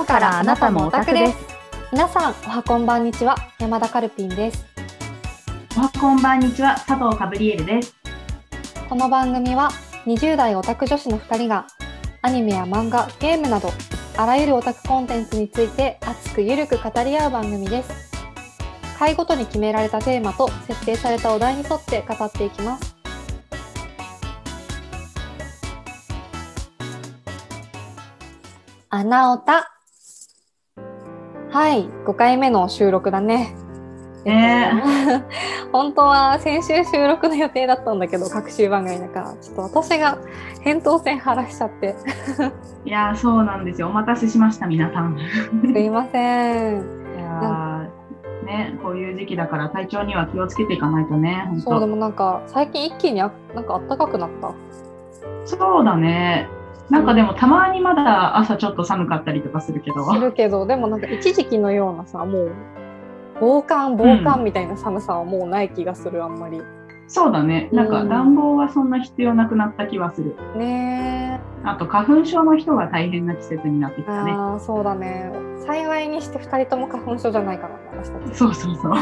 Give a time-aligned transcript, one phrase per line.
[0.00, 1.36] 今日からあなたもオタクです。
[1.92, 3.36] 皆さんおはこんばんにちは。
[3.58, 4.64] 山田カルピンです。
[5.76, 7.94] おはこんばんにちは佐藤カブリエルです。
[8.88, 9.68] この番組は
[10.06, 11.66] 20代オタク女子の2人が
[12.22, 13.72] アニメや漫画ゲームなど
[14.16, 17.90] あらゆるオタクコンテンツについて熱くゆるく語り合う番組です。
[18.98, 22.96] 回ごとに決められたテーマと設定されたお題に沿って語っていきます。
[28.88, 29.69] 穴オタ
[31.50, 33.56] はい5回目の収録だね。
[34.24, 34.70] ね。
[35.72, 40.18] 本当は先週収録の予定だったんだけど各週番組だからちょっと私が
[40.64, 41.96] 扁桃腺晴らしちゃって。
[42.84, 43.88] いやーそうなんですよ。
[43.88, 45.18] お待たせしました皆さん。
[45.72, 46.76] すいません。
[46.76, 54.52] いやーねこういう時期だから体調には気をつけていかないとねそうでもなんか最近一気にあなんか暖かくなった。
[55.44, 56.48] そうだね
[56.90, 60.12] なんかでもたまにまだ朝ちょっと寒かったりとかするけど。
[60.12, 62.52] するけどでもなんか一時期のようなさもう
[63.40, 66.60] 防寒防寒みたいな寒さはもうない気がする、あんまり。
[67.10, 67.68] そうだね。
[67.72, 70.36] なんかうん暖房はそんな必要なくなった気はする。
[70.56, 74.30] ねあと花粉症の人が大変な季節になってきえたね。
[74.30, 75.32] ああそうだね。
[75.66, 78.38] 幸いにして2人とも花粉症じゃないからね私たち。
[78.38, 78.92] そうそうそう。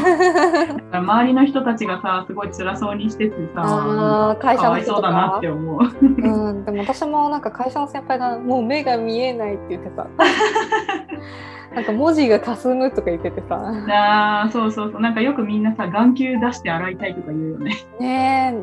[0.91, 5.07] 周りの人たちがさすごい辛そうにしててさ あー会社かわいの人とか。
[5.07, 5.81] そうだなって思う。
[6.01, 10.07] うん、でも私もなんか会社の先輩がもう目が見えないって言ってた。
[11.75, 13.57] なんか文字が霞むとか言っててさ。
[13.61, 15.01] あーそうそうそう。
[15.01, 17.75] なんかよくみんなさ眼球出して洗いたいとか言うよね。
[17.99, 18.55] ね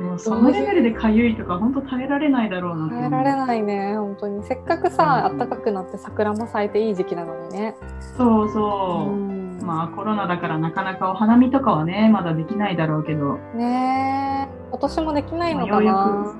[0.00, 4.42] もうそのレベルでかゆいとか本当耐えられないだろうな耐えられないね、本当に。
[4.42, 7.76] せっかくさ、暖かくなって桜も咲いていい時期なのにね。
[8.16, 9.12] そうそう。
[9.12, 9.58] う、ん。
[9.62, 13.38] まあコロナだからなかなかお花見とかはねまだできないだろうけど。
[13.54, 16.34] ねえ、今年もできないのかな。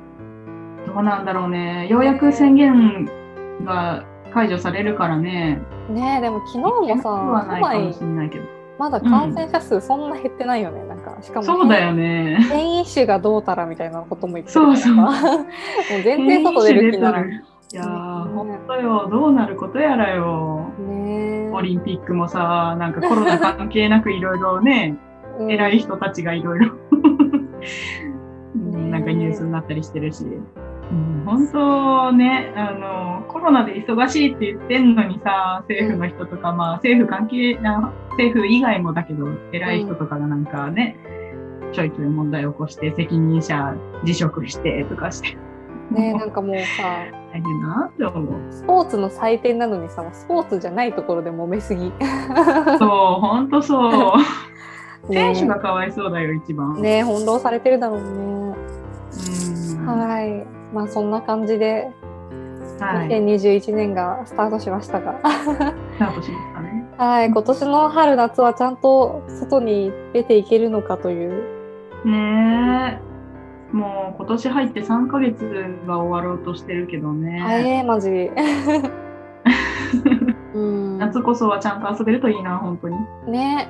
[0.86, 1.86] どうなんだろうね。
[1.88, 3.08] ようやく宣言
[3.64, 7.10] が解除されるからねねえ、でも昨日もさ、
[8.78, 11.16] まだ感染者数そんな減ってないよね、なんか。
[11.22, 12.38] しかもそうだよね。
[12.50, 14.76] 変異種がどうたらみたいなことも言ってるから。
[14.76, 14.88] さ。
[14.88, 15.38] そうそう。
[15.38, 17.30] もう全然外出る気にならん。
[17.30, 19.08] いやー本当よ。
[19.10, 20.70] どうなることやらよ。
[20.78, 21.50] ねえ。
[21.52, 24.96] オリンピックもさなんかコロナ関係なくいろいろね
[25.38, 25.50] うん。
[25.50, 26.72] 偉い人たちがいろいろ。
[28.54, 30.24] ね なんかニュースになったりしてるし、
[30.90, 40.96] うん、本当ねあのコロナで忙しいって言ってんのにさ政府の人とか、まあ政府関係な政府以外もだけど偉い人とかがなんかね、
[41.72, 43.74] ちょいちょい問題を起こして責任者
[44.04, 45.36] 辞職してとかして
[45.90, 48.52] ねなんかもうさ大変だなって思う。
[48.52, 51.92] スポーツの祭典なのにさスポーツじゃないところで揉めすぎ。
[52.78, 54.18] そう本当そう。
[55.10, 56.80] ね選手がかわいそうだよ一番。
[56.80, 58.06] ね翻弄されてるだろうね。
[58.06, 58.54] うん
[59.84, 60.63] はい。
[60.74, 61.90] まあそんな感じで
[62.80, 63.08] はい。
[63.08, 65.22] 2021年がスタートしましたが、ス
[65.98, 66.84] タートしましたね。
[66.98, 71.30] はい今年の春夏はちゃんと外に出ていけるのかという。
[72.04, 73.74] ねえ。
[73.74, 75.38] もう今年入って3ヶ月
[75.86, 77.40] が終わろうとしてるけどね。
[77.40, 78.30] はい、えマジ。
[80.54, 80.98] うん。
[80.98, 82.96] 夏こそはちゃんと遊べるといいな、本当に。
[83.26, 83.68] ね。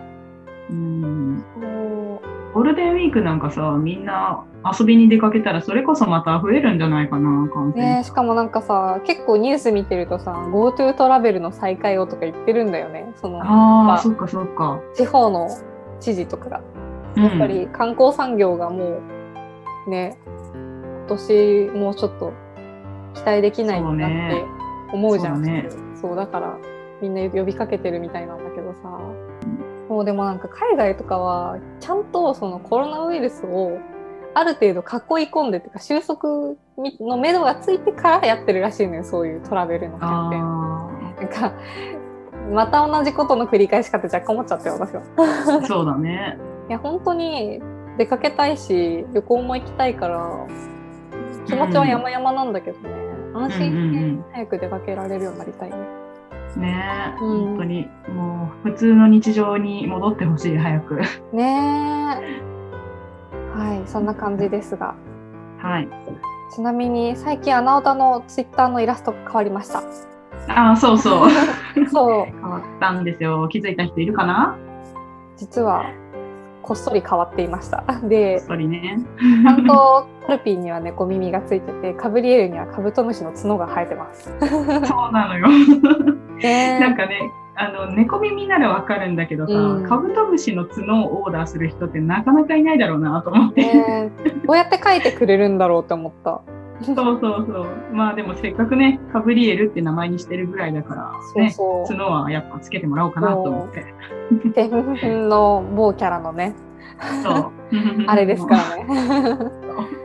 [0.69, 1.37] うん。
[1.37, 2.21] も
[2.55, 4.45] ゴールデンウィークなんかさ、みんな
[4.79, 7.97] 遊びに出かけたら、それこそまた増えるんじゃないかな、感う染。
[7.97, 13.13] ねしかもなんかさ結構ニュース見てるとさ GoTo トラベルの再開をとか言ってるんだよね。
[13.17, 14.81] そのあまあ、そっかそっか。
[14.95, 15.49] 地方の
[15.99, 16.61] 知事とかが。
[17.17, 19.01] やっぱり観光産業がも
[19.87, 22.33] うね今年もうちょっと
[23.15, 23.97] 期待できないなっ
[24.31, 24.45] て
[24.93, 25.37] 思うじゃん。
[25.37, 25.69] そうね。
[25.95, 26.57] そうだから
[27.03, 28.99] みんな呼びかけてるみたいなんだけどさ
[29.89, 33.79] もうでもなんか海外とかはちゃんとそのコロナウイルスを
[34.35, 36.57] ある程度囲い込んでっていうか収束
[37.01, 40.43] の目処がついてからやってるらしいのよそういうトラベルのキャンペーン。
[40.43, 40.91] あ
[41.21, 41.53] なんか
[42.53, 45.03] また同じことの繰り返しかって若干思っちゃって私は。
[45.17, 46.37] あ、そうだね。
[46.69, 47.63] いや本当に
[47.97, 50.47] 出かけたいし旅行も行きたいから
[51.47, 52.91] 気持ちは山々なんだけどね、
[53.35, 55.77] 安心うんうんうしてん早く出かけられるようになりたいね。
[55.77, 56.04] ねえ、うん
[57.19, 61.01] 本当に、もう普通の日常に戻ってほしい、早く。
[61.33, 62.55] ねえ。
[63.59, 64.95] はいそんな感じですが
[65.59, 65.89] はい。
[66.53, 69.83] ちなみに最近穴尾田のツイッターのイラストが変わりました？
[70.49, 71.31] ああ、そうそう。
[71.89, 73.47] そう変わったんですよ。
[73.49, 74.57] 気づいた人いるかな？
[75.37, 75.85] 実は
[76.65, 77.85] こっそり変わっていました。
[78.03, 78.99] でね。
[79.43, 84.35] ちゃんとカルピーには猫耳がついててカブリエルにはカブトムシの角が生えてます。
[84.41, 84.59] そ
[85.09, 85.49] うなのよ。
[86.43, 93.63] ね なんかね、あの猫耳ならわかるんだけどさ、うんカブトムシの角をオーダーする人ってなかなかいないだろうなと思って。
[93.63, 94.13] ね
[94.47, 96.41] どうやって描いてくれるんだろうって思った。
[96.85, 97.67] そうそうそう。
[97.93, 103.85] まあでもせっかくね、カブリエルって名前にしてるぐらいだから、ね、そうそう角はやっぱつけてもらおうかなと思って。
[104.55, 106.55] 天然の某キャラのね、
[107.23, 107.53] そう。
[108.07, 108.87] あれですからね。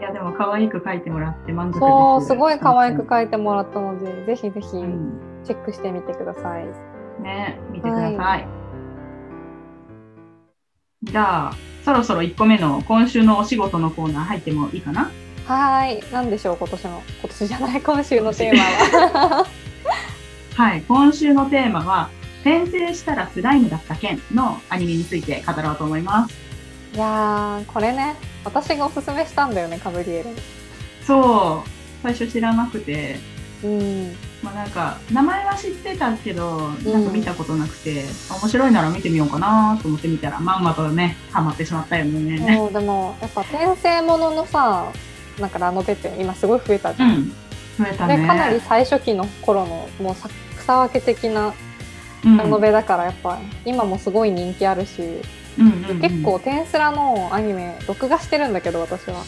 [0.00, 1.80] いやでも可愛く描いてもらって満足です。
[1.80, 5.12] そう、すごい可愛く描いてもらったので、ぜひぜひうん
[5.44, 6.66] チェックしてみてください。
[7.22, 8.48] ね、見てください。
[11.04, 11.52] じゃあ、
[11.84, 15.10] そろそろ1個目の今週のお仕事のコーナー入ってもいいかな？
[15.46, 19.46] はーい、なんでしょう、今年の、今年じゃない、今週のテーマは。
[20.54, 22.08] はい、今週のテーマは、
[22.40, 26.34] 転生したらスライムだった件のアニメについて語ろうと思います。
[26.94, 28.14] いやー、これね、
[28.44, 30.36] 私がおすすめしたんだよね、カブリエルに。
[31.06, 31.68] そう、
[32.02, 33.18] 最初知らなくて、
[33.62, 42.56] うん、まあなんか、名前は知ってたけど、なんか見たことなくて、面白いなら見てみようかなと思って見たら、まんまとね、ハマってしまったよね。
[42.56, 44.86] そうでも、やっぱ転生もののさ、
[45.38, 47.16] なんかラノベって今すごい増えたじゃん。
[47.16, 47.24] うん、
[47.78, 48.16] 増えたね。
[48.18, 50.28] でかなり最初期の頃のもうさ
[50.58, 51.54] 草分け的な
[52.24, 52.36] うん。
[52.36, 55.02] ラノベだからやっぱ今もすごい人気あるし、
[55.58, 56.00] うんうんうん。
[56.00, 59.22] 結構テンスラのアニメ録画してるんだけど私は。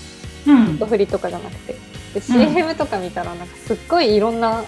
[0.47, 0.79] うん。
[0.79, 1.77] ドフリとかじゃなくて。
[2.15, 4.65] で CM とか見たらなんかすっごいいろんな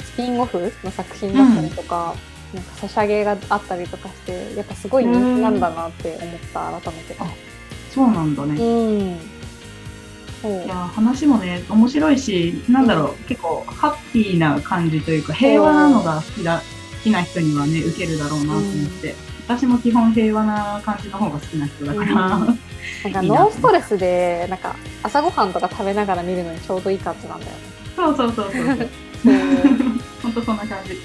[0.00, 2.14] スピンオフの作品だったりとか、
[2.54, 7.16] なんかソシャゲがあったりとかしてやっぱすごい人気なんだなって思った改めて。
[7.90, 8.54] そうなんだね。
[8.54, 9.37] うん
[10.44, 16.62] いや話もね面白いしなんだろう、結構ハッピーな感じというか平和なのが好きだ好
[17.02, 19.14] きな人にはね受けるだろうなと思って、
[19.48, 22.46] 私も基本平和な感じの方が好きな人だから、うん。
[23.04, 27.58] なんか ノンストレスでなんか朝ごはんとか食べながら見るのにちょうどいい感じなんだよね。
[27.96, 28.64] そうそうそうそう。
[28.64, 28.88] そうそう
[30.22, 30.98] 本当そんな感じ。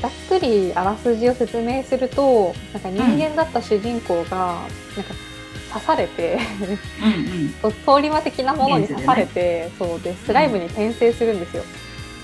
[0.00, 4.36] ざっくりあらすじを説明するとなんか人間だった主人公が
[4.96, 5.14] なんか
[5.72, 6.38] 刺されて、
[7.02, 7.72] うんうん。
[7.84, 11.64] 通り魔的なものに刺されて、そうでスライムに転生するんですよ。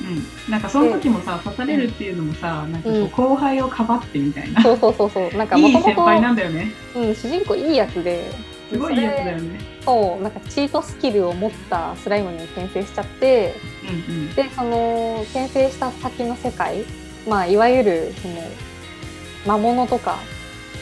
[0.01, 3.09] うん、なんかその時もさ刺されるっていうのもさなんかこううん。
[3.09, 5.37] 後輩をかばってみたいな、そうそうそうそう。
[5.37, 6.73] なんかいもともい先輩となんだよね。
[6.95, 8.31] うん主人公いいやつで
[8.71, 9.61] すごいいいやつだよね。
[9.85, 13.55] そうなんかチートスキルを持ったスライムに転生しちゃって
[14.09, 14.35] うんうん。
[14.35, 16.85] でその転生した先の世界
[17.27, 18.35] まあいわゆるその
[19.47, 20.19] 魔物とか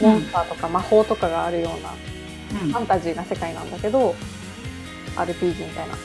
[0.01, 2.16] モンスターとか魔法とかがあるようなうん
[2.49, 4.15] ファンタジーな世界なんだけど
[5.15, 5.95] RPG みたいな。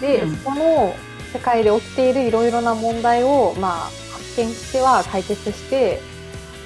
[0.00, 0.36] で、うん。
[0.36, 0.94] その
[1.32, 3.72] 世界で起きているいろいろな問題を、まあ、
[4.12, 6.00] 発見しては解決して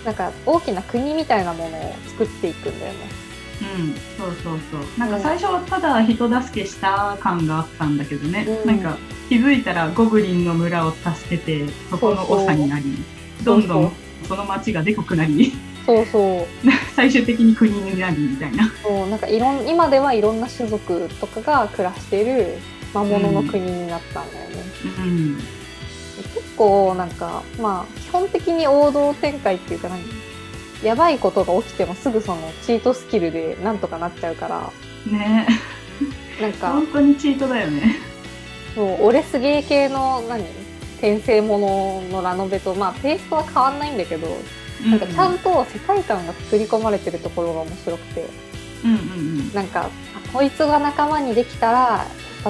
[0.05, 2.99] なんか大きな国みたいなものを作っていくんだよね。
[3.59, 4.99] うん、そうそうそう。
[4.99, 8.67] なんか最初はただ人助けした感があったんだけどね、うん。
[8.67, 8.99] なんか
[9.29, 12.85] 気づいたらゴブリンの村を助けて、そこの長になり、
[13.44, 13.93] どんどん
[14.29, 15.55] その町がでかくなり、
[15.87, 18.71] そうそう 最終的に国になりみたいな。
[18.83, 22.59] そうなんかいろん今ではいろんな種族とかが暮らしている
[22.93, 24.56] 魔物の国になったんだよね。
[24.99, 25.37] うん。
[26.35, 30.01] 結構なんかまあ基本的に王道展開っていうか何
[30.82, 34.70] やばいことが起きてもすぐそのチートスキルでなんとかなっちゃうから
[35.10, 35.46] ね
[36.41, 37.96] なんか本当にチートだよね。
[38.75, 40.44] そう俺すげえ系の何？
[40.96, 44.29] 転生もののラノベとまあテイストは変わんないんだけど、
[44.85, 48.27] なんかちゃんと世界観が作り込まれてるところが面白くて。
[48.85, 49.03] うんうんう
[49.43, 49.55] ん。
[49.55, 49.89] なんかあ
[50.33, 52.06] こいつが仲間にできたら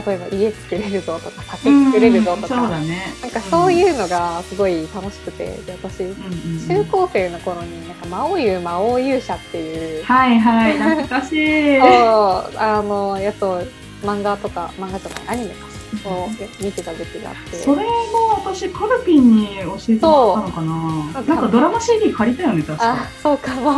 [0.06, 3.14] 例えば家作れるぞとか酒作れるぞとか、そうだね。
[3.22, 6.68] なんかそういうのがすごい楽しくてで私うんうんうん。
[6.68, 11.80] 中高生の頃になんか魔王優魔王勇者っていうはいはい、懐かしい。
[11.80, 13.62] あのやつを
[14.02, 16.28] 漫画とか漫画じゃないアニメかを
[16.60, 17.56] 見てた時期があって。
[17.56, 17.88] それも
[18.36, 20.66] 私カルピンに教えてもらったの
[21.12, 21.22] かな。
[21.22, 22.92] なんかドラマ CD 借りたよね、確か。
[22.92, 23.08] あ。
[23.22, 23.70] そうかも。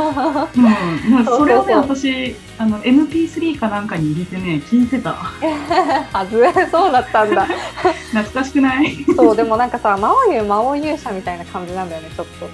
[0.54, 5.12] うん、なんかそれをね、私、あの、MP3 かなんかに入れてね、聞いてた。
[5.12, 6.42] はず。
[6.70, 7.46] そうだったんだ。
[8.12, 9.04] 懐かしくない？
[9.16, 12.48] そうでもなんかさ魔王優魔王勇者みたいな感じなんだよねちょっと。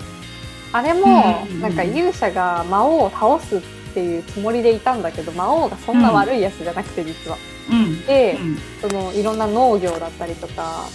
[0.73, 3.61] あれもなんか勇者が魔王を倒すっ
[3.94, 7.53] ていうつもりでいたんだけど魔王がそんな悪いやつじゃなくて実は、うん。
[8.06, 8.59] で、うん。
[8.80, 10.87] そのいろんな農業だったりとか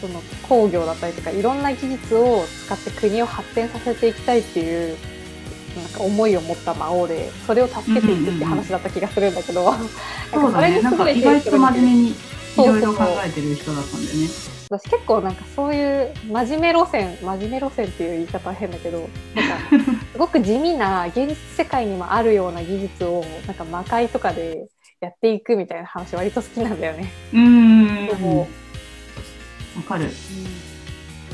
[0.00, 4.96] その工業だったりとかいろんな技術を使って国を発展させていきたいっていう
[5.76, 9.74] なんか思いを持った魔王でそれを助けていくって話だった気がするんだけど、
[10.32, 10.80] そうだね。
[10.80, 12.14] なんか意外と真面目にい
[12.56, 14.28] ろいろ考えてる人だったんだよね。
[14.68, 24.66] 私結構なんかそういう真面目路線真面目路線っていう言い方は変だけどなんかすごく地味な現実世界にもあるような技術をなんか魔界とかで
[25.00, 27.10] やっていくみたいな話割と好きなんだよね。
[27.32, 28.38] うーん。
[28.40, 28.46] わ
[29.86, 30.10] かる。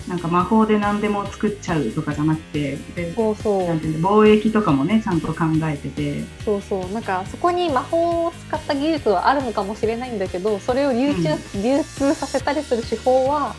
[0.08, 6.24] なんか魔法で何でも作っちゃうとかじゃなくてう貿易とかもねちゃんと考えてて。
[6.44, 6.92] そうそう。
[6.92, 13.54] なんかそこに魔法を使った技術はあるのかもしれないんだけどそれを流通,、流通させたりする手法は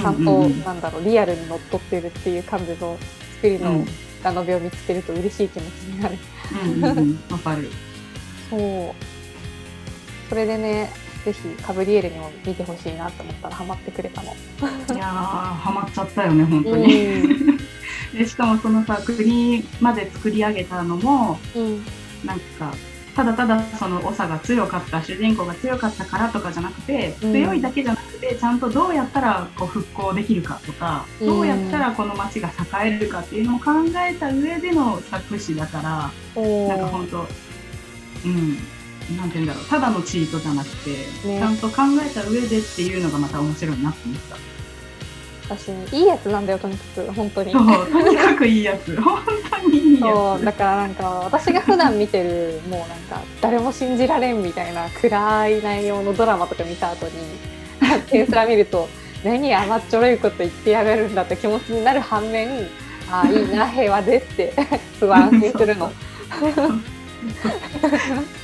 [0.00, 0.52] ちゃんと、うんうん。
[0.52, 2.96] うんなんだろうリアルにのっとってるっていう感じの
[3.36, 3.84] 作りの
[4.24, 6.16] ラノベを見つけると嬉しい気持ちになる。
[6.64, 7.20] うんうんうん。
[7.30, 7.68] わかる。
[8.48, 9.11] そう
[10.32, 10.88] それでね
[11.26, 14.32] ぜひカブリエルにも見てほしいなと思ったらハマってくれたの。
[14.32, 14.34] い
[14.98, 17.58] やーハマっちゃったよね本当うに、ん。
[18.16, 21.84] でしかもそのさ国まで作り上げたのもうん。
[22.24, 22.72] なんか
[23.14, 27.32] ただただその長が強かった主人公が強かったからとかじゃなくて、うん。
[27.32, 31.26] 強いだけじゃなくてちゃんとどうやったらこう復興できるかとか、うん。
[31.26, 32.48] どうやったらこの町が
[32.82, 37.28] 栄えるかっていうのを考えた上での作詞だからおなんか本当
[38.24, 38.58] うん
[39.16, 40.90] なんて言うんだろうただのチートじゃなくて、
[41.26, 44.36] ねちゃんと考えた上でっていうのがまた面白いなって思った。
[45.54, 47.52] 私いいやつなんだよとにかく本当に。
[47.52, 50.14] そうとにかくいいやつ 本当にいいやつ。
[50.14, 57.12] そうだからなんか私が普段見てるもうなんか誰も信じられんみたいな暗い内容のドラマとか見た後に
[58.08, 58.88] テンスラ見ると
[59.24, 62.48] 何甘っちょろいこと言ってやがるんだって気持ちになる反面
[63.10, 64.52] ああいいな平和でって
[64.98, 65.92] すごい安心するの。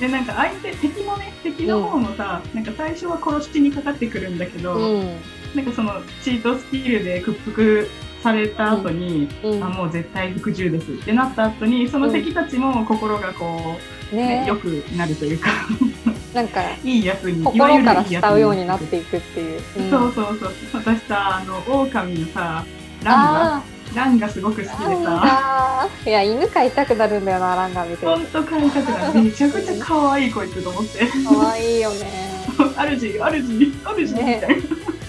[0.00, 5.16] でなんか相手敵のね敵の方もさ、なんか最初は殺しにかかってくるんだけど、うん。
[5.54, 7.88] なんかそのチートスキルで屈服
[8.22, 9.64] された後に、うん。
[9.64, 13.76] あもう絶対服従ですってなった後にその敵たちも心がこ
[14.12, 14.42] う、ね。
[14.42, 15.50] ね良くなるというか。
[16.34, 19.60] なんかいいやつに心から慕うようになっていくっていう。
[19.78, 19.90] うん。
[19.90, 20.52] そうそうそう。
[20.74, 22.64] 私さあの狼のさ
[23.02, 23.62] ランガあ
[23.94, 25.88] ランがすごく好きでさ。
[26.04, 28.06] いや犬飼いたくなるんだよなランガー見て。
[28.06, 30.98] るほんと飼いたくなるめちゃくちゃ可愛いこいつと思って。
[31.00, 32.28] と可愛いよね。
[32.56, 34.56] 主主主みたいな、ね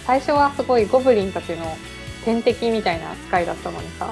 [0.06, 1.78] 最初はすごいゴブリンたちの
[2.26, 4.12] 天敵みたいな扱いだったのにさ。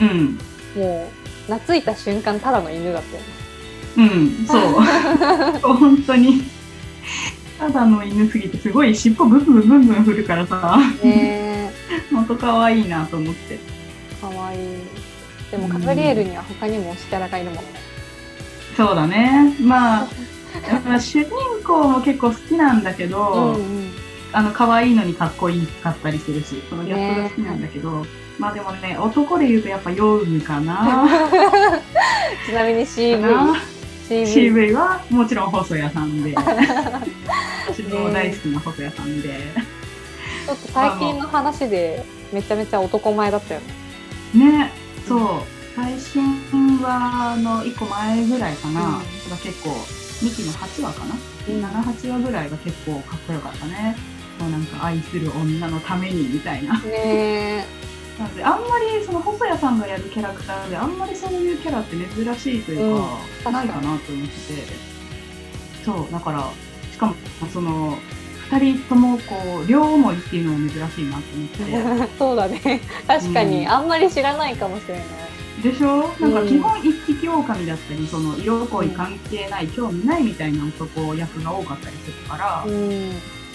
[0.00, 0.38] うん。
[0.76, 1.10] も
[1.48, 3.42] う懐いた瞬間ただの犬だったよね。
[3.96, 4.60] うん、そう。
[5.76, 6.44] 本当に。
[7.58, 11.72] ただの犬すぎて、すごい尻尾ブンブンブンブン振るからさ、ね
[12.12, 13.58] 本当可愛いなと思って。
[14.22, 14.58] 可愛い。
[15.50, 17.70] でもカブリエルには他にも推しキャラがいるもんね。
[18.76, 19.56] そうだね。
[19.60, 20.08] まあ、
[20.84, 21.30] まあ主人
[21.64, 23.90] 公も結構好きなんだけど、うんうん。
[24.32, 28.06] あの、可愛いのにかっこいいかったりするし、そのギャップが好きなんだけど、
[28.38, 31.06] まあでもね、男で言うとやっぱヨウムかな。
[32.46, 33.54] ちなみに CV
[34.08, 36.34] CV はもちろん細谷さんで、
[37.68, 39.52] 私も大好きな細谷さんで。
[40.46, 43.81] ちょっと最近の話でめちゃめちゃ男前だったよね
[44.34, 44.72] ね、
[45.06, 45.42] そう。
[45.74, 46.22] 最新
[46.82, 48.80] は、あの、1個前ぐらいかな。
[48.80, 51.14] うんが結構、2期の8話かな、
[51.48, 53.96] うん ?7、8話ぐらいが結構かっこよかったね。
[54.38, 56.78] もうなんか愛する女のためにみたいな。
[56.80, 57.66] ね
[58.18, 64.62] なので、あんまりその細谷さんがやるキャラクターで、あんまりそういうキャラって珍しいというか、うんないかなと思ってて。
[65.84, 66.50] そう、だから、
[66.92, 67.14] しかも、
[67.52, 67.98] その、
[68.52, 71.56] 二人ともこう、両思いっていうのも珍しいなと思って。
[72.04, 72.80] え そうだね。
[73.06, 73.68] 確かにうん。
[73.70, 75.04] あんまり知らないかもしれない。
[75.62, 76.08] でしょ？
[76.20, 83.12] なんかうん基本一匹狼だったり、その色恋関係ない、興味ないみたいな男役が多かったりするから、うん。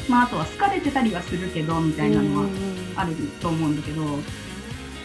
[0.08, 2.48] まああとは好かれてたりはするけど、みたいなのは
[2.96, 4.02] あると思うんだけど、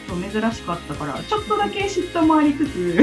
[0.09, 2.97] そう珍しかったから、ちょっとだけ嫉妬もありつつ、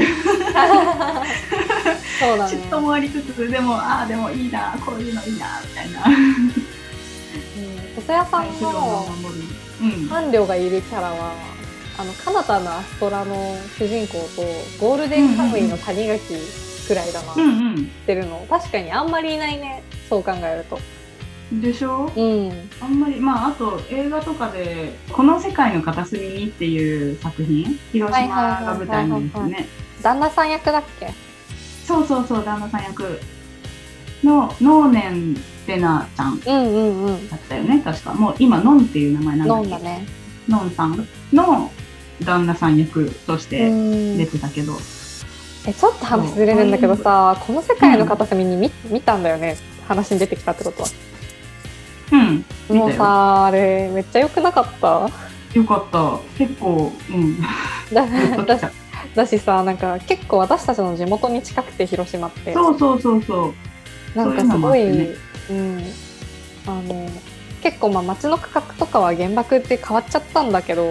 [2.20, 2.56] そうだね。
[2.56, 6.00] 嫉妬もありつつ、でも、ああ、でもいいな、こういうのいいな、みたいな。
[7.96, 9.06] うん細谷さんの。
[10.08, 11.32] 伴侶がいるキャラは
[11.98, 14.42] あのカナタのアストラの主人公と
[14.78, 16.34] ゴールデンカムイの谷垣
[16.86, 18.44] くらいだな、うんてるの。
[18.48, 19.82] 確かにあんまりいないね。
[20.08, 20.78] そう考えると。
[21.52, 21.60] うん。
[21.62, 22.12] でしょ？
[22.14, 22.52] うん。
[22.80, 29.68] あんまり、まあ、あと映画とかで、この世界の片隅にっていう作品、広島が舞台なんですよね。
[30.02, 31.12] 旦那さん役だっけ？
[31.86, 33.20] そうそうそう、旦那さん役
[34.22, 35.36] の、ノーネン
[35.66, 37.28] レナちゃんうんうんうん。
[37.28, 38.14] だったよね、確か。
[38.14, 39.62] もう今、ノンっていう名前なんだっけ？
[39.62, 40.06] 飲んだね。
[40.48, 41.70] ノンさんの
[42.24, 44.18] 旦那さん役としうてん。
[44.18, 44.72] 出てたけど、
[45.66, 49.56] えちょっと話ずれるんだけどさこの世界の片隅に見,、見たんだよね。
[49.86, 50.88] 話に出てきたってことは。
[52.12, 52.98] うん、見もうたよ。
[52.98, 55.08] さあれめっちゃ良くなかった？
[55.54, 56.18] よかった。
[56.38, 57.40] 結構、うん、
[57.92, 58.06] だ
[59.14, 62.52] だしさなんか結構私たちの地元に近くて広島って。
[62.54, 63.52] そうそうそうそ
[64.14, 64.18] う。
[64.18, 65.08] なんかすごいね
[65.50, 65.84] うん。
[66.66, 67.08] あの
[67.62, 70.84] 結構まあ街の区画とかは原爆って変わっちゃったんだけど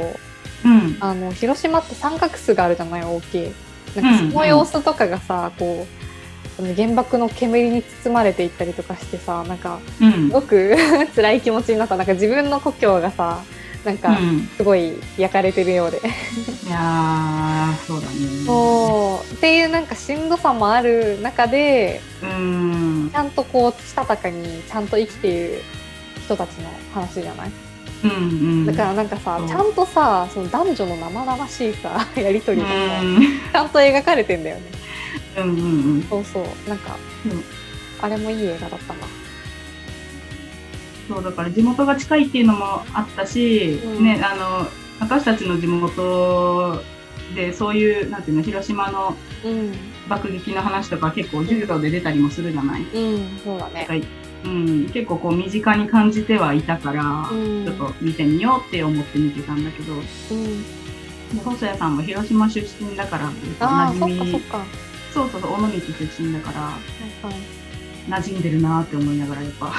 [0.65, 0.97] うん。
[0.99, 3.03] あの広島って三角巣があるじゃない？
[3.03, 3.51] 大きい。
[3.95, 5.87] なんかその様子とかがさ、こ
[6.59, 10.11] うあの原爆の煙に包まれていったりとかしてさなんかうん。
[10.27, 10.33] す。
[10.33, 10.75] ごく
[11.15, 11.95] 辛い気持ちになった。
[11.97, 13.39] なんか自分の故郷がさ
[13.85, 14.47] なんかうん。
[14.57, 15.97] すごい焼かれてるようで。
[15.97, 18.13] いやー、そうだね。
[18.45, 23.15] そうっていうなんかしんどさもある中でうんち。
[23.15, 25.61] ゃんとこうしたたかにちゃんと生きている
[26.25, 27.51] 人たちの話じゃない？
[28.03, 28.65] うんうん。
[28.65, 33.19] だからなんかさ、ちゃんとさその男女の生々しいさやり取りとかうん
[33.51, 34.63] ちゃんと描かれてんだよね
[35.37, 35.59] うんうんう
[35.99, 36.03] ん。
[36.09, 37.43] そうそうなんか、うん
[38.01, 38.99] あれもいい映画だったな
[41.09, 44.03] そうだから地元が近いっていうのもあったし、うん。
[44.05, 44.67] ねあの
[44.99, 46.81] 私たちの地元
[47.35, 49.73] でそういうなんていうの広島のうん。
[50.07, 53.85] 爆撃の話とか結構授業で出たりもするじゃない、うんそうだね。
[53.87, 54.03] はい
[54.43, 57.65] うん、結構こう身近に感じてはいたから、うん。
[57.65, 60.03] ちょっと見てみようって思って見てたんだけどうん。
[61.43, 63.25] 細谷さんも広島出身だから
[63.59, 64.57] ああそっ馴染みかそっか。
[64.57, 64.65] は
[65.13, 67.59] そうそうそう尾道出身だからいはい
[68.09, 69.71] 馴染んでるなって思いながらやっぱ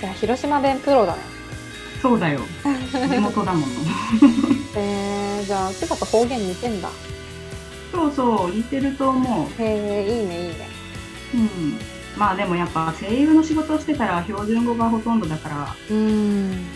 [0.00, 1.36] じゃあ広島弁プロだね。
[2.02, 2.40] そうだよ。
[2.92, 3.66] 地元だもの。
[4.76, 6.88] えー、じゃあちょっと方言似てんだ。
[7.92, 9.62] そうそう似てると思う。
[9.62, 10.68] へえいいねいいね。
[11.34, 11.78] うん、
[12.16, 16.66] まあでもやっぱ声優の仕事をしてたら標準語がほとんどだからうん。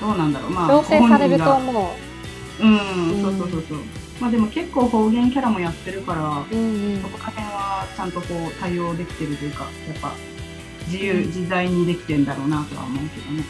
[0.00, 0.50] どうなんだろう。
[0.50, 1.96] まあ強制されると本思
[2.60, 3.78] ううん、そうそうそうそう。
[4.20, 7.02] まあでも結構方言キャラもやってるからうんうん。
[7.02, 10.12] そこら辺はちゃんとこう対応できてるというかやっぱ
[10.90, 13.44] 自由うん自在にできてんだろうなとは思うけどね。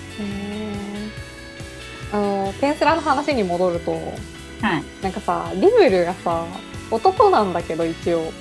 [2.12, 5.02] あのテンスラの話に戻るとはい。
[5.02, 6.44] なんかさリムルがさ
[6.90, 8.32] 男なんだけど一応。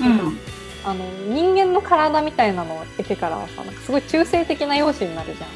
[0.00, 0.38] うん。
[0.84, 5.50] あの人間の体みたいなのを得てからはさなんかすごい中性的な容姿になるじゃん。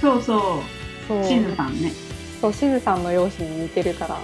[0.00, 0.62] そうそ
[1.08, 1.20] そう。
[1.20, 1.92] うしずさんね。
[2.40, 4.18] そうしずさんの容姿に似てるから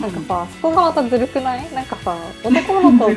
[0.00, 1.72] なんかさ、そこがまたずるくない？
[1.72, 3.10] なんかさ男の子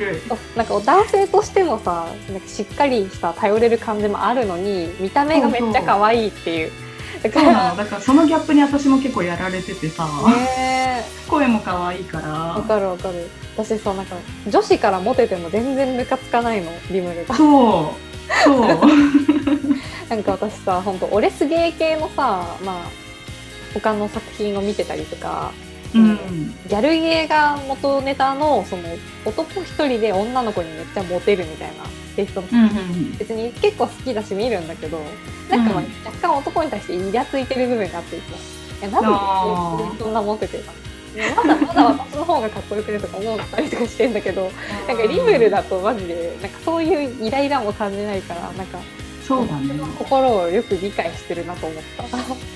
[0.56, 6.72] なんか男性としてもさなんかしっかりした頼れる感じもあるのに見た目がめっちゃ可愛いっていう。
[7.22, 7.78] だかそうならの。
[7.78, 13.28] だからそのギャップに私も結構やられててさ、ね声も可愛いかわらかるわかる。
[13.58, 14.16] 私さなんか
[14.50, 16.72] 女子からモテても全然ムカつかないの。
[16.92, 17.36] リムルが。
[17.36, 18.44] そう。
[18.46, 18.80] そう。
[20.10, 22.76] なんか私さ本当オレスゲー系のさまあ
[23.74, 25.52] 他の作品を見てたりとか
[25.96, 26.18] うん。
[26.68, 28.84] ギャルゲーが元ネタのその
[29.26, 31.84] 男一人で女の子にめっちゃモテるみたいな
[32.16, 35.00] テイストのうんうん別に結構好きだし見るんだけど
[35.50, 40.72] なんかまあうん若干男に対してイラついてる部分があっていつもいやなんでそんなモテてるか
[41.16, 44.52] いやまだまだ私の方がかっこよくねとか思ったりとかしてんだけど
[44.88, 48.80] なんかリムルだとマジでなんかそういうイライラも感じないからなんか
[49.28, 49.76] そうだね。
[50.00, 52.04] 心をよく理解してるなと思った。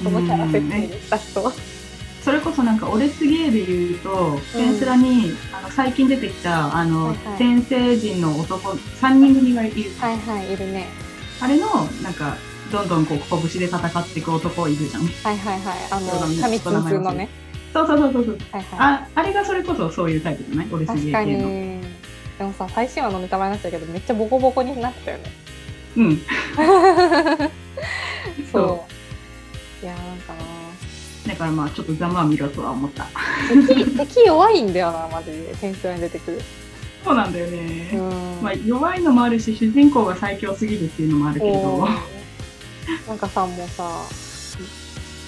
[0.04, 1.52] そのキャラ設定にした人
[2.24, 7.38] それこそなんかオレスゲーで言うと、テンスラにあの最近出てきたあの、はいはい。
[7.38, 10.88] 先生人の男3人組がいる、はいはいいるね。
[11.42, 11.68] あれの
[12.02, 12.38] なんか
[12.72, 15.04] どんどんこう拳で戦っていく男いるじゃん。
[15.04, 16.42] はいはいはいあのそうだね。
[16.42, 17.28] 紙ツンツンのね。
[17.74, 18.66] そうそうそうそうはいはい。
[18.80, 20.68] ああれがそれこそそういうタイプじゃない？
[20.72, 21.34] オレスゲ確かに。
[21.34, 21.82] ー系の
[22.38, 25.24] でもさ最新話のネタバレになっちゃうけどめっちゃボコボコになってたよね。
[25.98, 26.22] うん。
[28.52, 28.88] そ
[29.82, 29.84] う。
[29.84, 30.43] いやーなんかな
[31.34, 33.08] だからまあちょっとざまあ見ろとは思った。
[33.68, 36.42] 敵敵弱いんだよなマジで天才に出てくる。
[37.04, 38.42] そうなんだよね、うん。
[38.42, 41.84] まあ、弱いのもあるし主人公が最強すぎるっていうのもあるけおど。
[41.86, 43.90] ーなんかさもうさ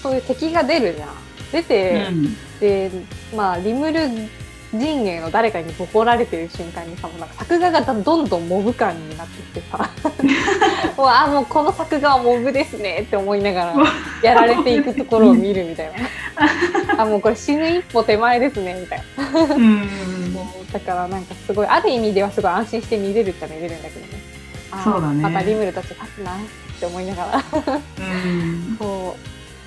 [0.01, 1.09] そういう敵が出るじゃん。
[1.51, 2.37] 出て、うん。
[2.59, 2.91] で
[3.35, 4.07] まあリムル
[4.79, 9.89] 陣営の誰かにボコられてる瞬間にさもうなんか作画がどんどんモブ感になってきてさ。
[10.97, 13.75] もうあもうこの作画はモブですねって思いながら
[14.23, 15.93] やられていくところを見るみたいな。
[17.01, 19.55] あもうこれ死ぬ一歩手前ですねみたいな。
[19.55, 19.89] うん。
[20.71, 24.21] だからなんかすごいある意味ではすごい安心して見れるっちゃ見れるんだけどね。
[24.83, 25.21] そうだね。
[25.21, 26.35] またリムルたち勝つなっ
[26.79, 27.43] て思いながら。
[27.43, 28.75] うん。
[28.77, 29.17] こ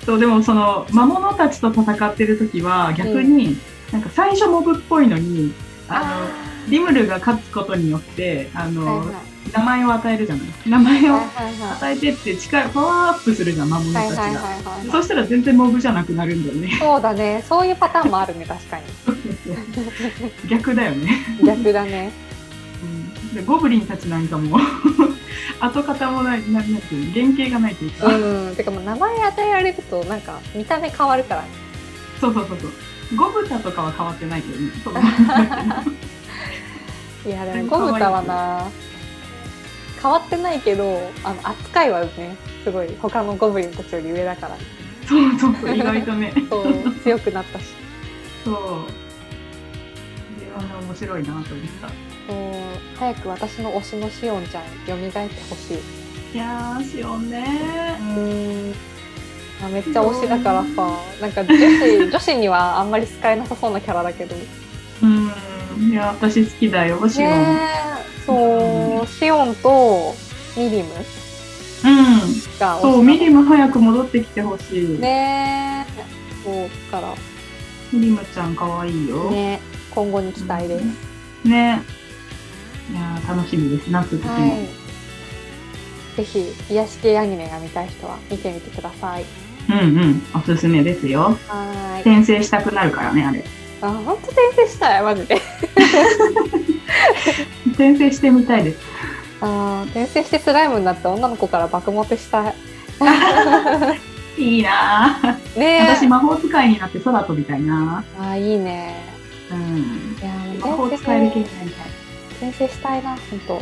[0.05, 3.57] そうでもその魔物たちと戦ってる時は逆に、
[3.91, 5.53] なんか最初モブっぽいのにう
[5.87, 6.21] あ
[6.65, 9.15] のリムルが勝つことによってあの、はいはい。
[9.51, 10.47] 名前を与えるじゃない。
[10.67, 14.41] 名前を与えてって力パワーアップするじゃん魔物たちが、
[14.91, 16.77] そしたら全然モブじゃなくなるんだよね。
[16.79, 17.43] そうだね。
[17.47, 18.83] そういうパターンもあるね 確かに。
[20.47, 22.11] 逆だよね、逆だね。
[22.83, 24.59] うん、でゴブリンたちなんかも
[25.59, 28.55] 跡形もないななんていうの原型がないというか、うん。
[28.55, 31.47] てかもう名前与えられるとなんか見た目変わるからね。
[32.21, 32.71] そうそうそうそう
[33.15, 34.71] ゴブタとかは変わってないけどね。
[37.25, 38.69] いやでもゴムタはな
[40.01, 44.57] 変わってないけどあの扱いはねすごい他のゴブリンたちより上だから。
[45.07, 46.33] そうそうそう意外とね。
[46.49, 47.65] そう強くなったし。
[48.45, 48.55] そう。
[48.55, 48.85] こ
[50.39, 51.45] れはね面白いなと思っ
[51.81, 51.87] た。
[51.87, 51.95] そう
[52.97, 55.19] 早く私の推しのシオンちゃん蘇って
[55.49, 55.79] ほしい。
[56.35, 57.97] いやー、しおんね。
[57.99, 58.71] うん。
[58.71, 58.98] あ
[59.67, 60.99] めっちゃ推しだからさ。
[61.21, 64.35] なんか女子女子にはあんまり使えなさそうなキャラだけど。
[65.03, 65.91] うん。
[65.91, 67.29] いや、私好きだよ、シオン。
[67.29, 67.59] ね
[68.21, 68.25] え。
[68.25, 69.07] そう。
[69.07, 70.15] シオンと
[70.55, 70.89] ミリム
[71.85, 72.59] うん。
[72.59, 74.99] がそう、ミリムム早く戻ってきてほしい。
[74.99, 76.03] ねえ。
[76.43, 77.13] そうから。
[77.91, 79.29] ミリムちゃんかわいいよ。
[79.29, 79.59] ね
[79.91, 80.85] 今後に期待です、
[81.47, 81.81] ね。
[82.91, 84.31] いやー楽しみです、夏時も。
[84.31, 84.79] はい。
[86.19, 89.23] ぜひ癒し系アニメが見たい人は見てみてください
[89.69, 91.37] うんうん、おすすめですよ。
[91.47, 93.43] はい転生したくなるからね、あれ。
[93.81, 95.35] あ本当転生したいマジで
[97.71, 98.79] 転生してみたいです。
[99.41, 102.53] あー転生してスライムになって女の子から爆モテしたい
[104.41, 108.95] いいなーねえ私、魔法使いになって空飛びたいなあーいいね
[109.51, 110.17] うん。
[110.21, 111.89] いやー魔法転使える系生になりたい。
[112.49, 113.61] 転生したいな本当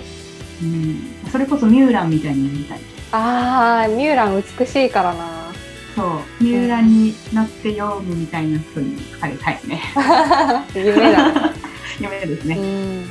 [0.63, 1.15] うん。
[1.31, 2.79] それこそミューランみたいになりたい。
[3.11, 5.46] あーミューラン美しいからな
[5.97, 9.81] そう、ミューランになって読むみたいな人になりたいね。
[10.75, 11.51] 夢だ
[11.99, 12.55] 夢ですね。
[12.55, 13.03] ん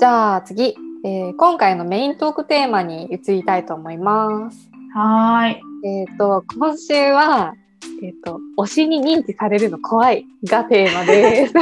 [0.00, 4.68] じゃあ次、えー今回のメイントークテーマに移りたいと思います。
[4.92, 5.60] はーい。
[5.84, 7.54] えっ、と、今週は、
[8.02, 11.54] えっ、と、推しに認知されるの怖いがテーマです。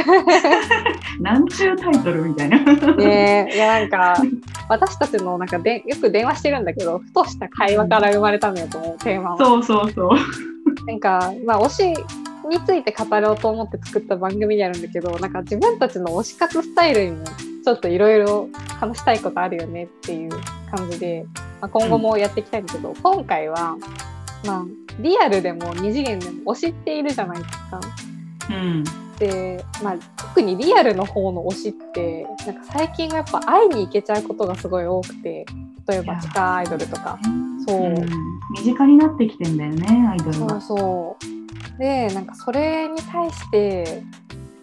[1.21, 2.59] なんちゅうタイトルみたいな。
[2.95, 4.15] ねえいやなんか、
[4.69, 9.37] 私たちのなんかでよく電話してるんだけど、ふとした会話から生まれたのよ、このテーマは。
[9.37, 10.09] そうそうそう。
[10.85, 12.03] なんか、まあ、推し
[12.47, 17.25] について語ろうと思って作った番組であるんだけど、なんか自分たちの推し活スタイルにも
[17.63, 18.49] ちょっといろいろ
[18.79, 20.31] 話したいことあるよねっていう
[20.71, 21.25] 感じで、
[21.61, 23.75] まあ、今後もやっていきたいんだけど、今回は、
[24.45, 24.65] まあ、
[24.99, 27.79] リアルでも二次元でも推しっているじゃないですか。
[28.49, 28.83] うん。
[29.19, 35.45] で、まあ、特にリアルの方の推しって、なんか最近はやっぱ会いに行けちゃうことがすごい多くて、
[35.87, 37.19] 例えば地下アイドルとか。
[37.67, 40.61] そううん身近になってきてんだよね、アイドルそうが。
[40.61, 41.17] そ
[41.75, 41.79] う。
[41.79, 44.03] で、なんかそれに対して、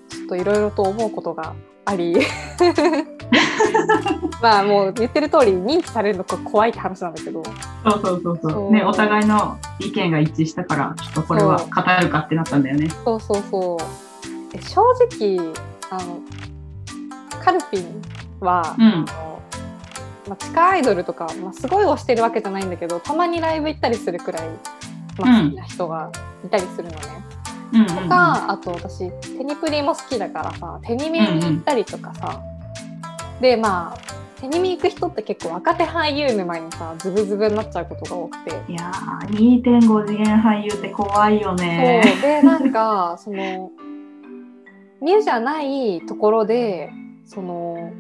[0.09, 1.55] ちょっといろいろと思うことが
[1.87, 2.17] あり、
[4.41, 8.53] まあもう言ってる通り認知されるのが怖いって話なんだけど、そうそうそうそう。
[8.53, 8.73] そう。
[8.73, 11.67] ね、お互いの意見が一致したから、ちょっとこれは語
[12.03, 12.89] るかってなったんだよね。
[13.05, 13.79] そうそうそう。
[14.55, 15.53] え正直、
[15.91, 16.21] あの、
[17.43, 18.03] カルピン
[18.41, 18.85] は、うん。
[18.85, 19.43] あの
[20.27, 24.49] まあ、地下アイドルとか、まあ、すごい推してるわけじゃないんだけど、たまにライブ行ったりするくらい、
[25.19, 25.51] まあ、うん。
[25.51, 26.11] 好きな人が
[26.47, 26.99] いたりするのね。
[27.75, 32.41] うんうんとか、あと私テニプリも好きだからさテニミに行ったりとかさ、
[33.41, 41.57] でまあテニミ行く人って結構若手俳優沼にさズブズブになっちゃうことが多くて、いやー、2.5次元俳優って怖いよそう。
[41.57, 42.03] ね。
[42.23, 43.71] でなんか その
[45.03, 46.93] ミュじゃないところで
[47.25, 47.91] その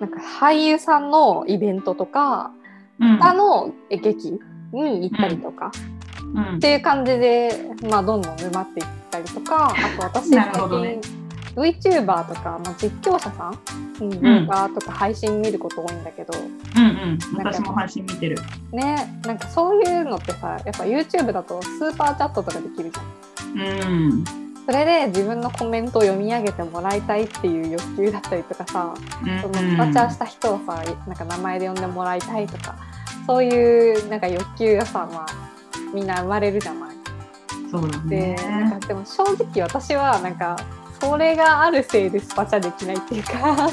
[0.00, 2.50] なんか俳優さんのイベントとか
[2.98, 3.18] うん。
[3.18, 4.40] 他の劇
[4.72, 5.95] に行ったりとか、うん
[6.56, 11.00] っていう感じで、まあ、どんどん沼っていったりとかあと私 な最近、
[11.56, 17.18] VTuber とか、まあ、実況者さん動画とか配信見ること多いんだけど、うんうん。
[17.38, 18.36] 私も配信見てる。
[18.72, 23.58] ねなんかそういうのってさやっぱ YouTube だとスーパーチャットとかできるじゃん。
[23.58, 24.24] うん。
[24.66, 28.94] それで自分のコメントを読み上げてもらいたいっていう欲求だったりとかさ、
[29.40, 32.74] そのスパチャした人をさなんか名前で呼んでもらいたいとか
[33.26, 35.26] そういうなんか欲求がさ、まあ、
[35.94, 36.96] みんな生まれるじゃない。
[37.70, 38.36] そうだでね。
[38.36, 40.56] なんかでも正直私はなんか
[41.00, 43.32] それがあるせいでスパチャできないっていうか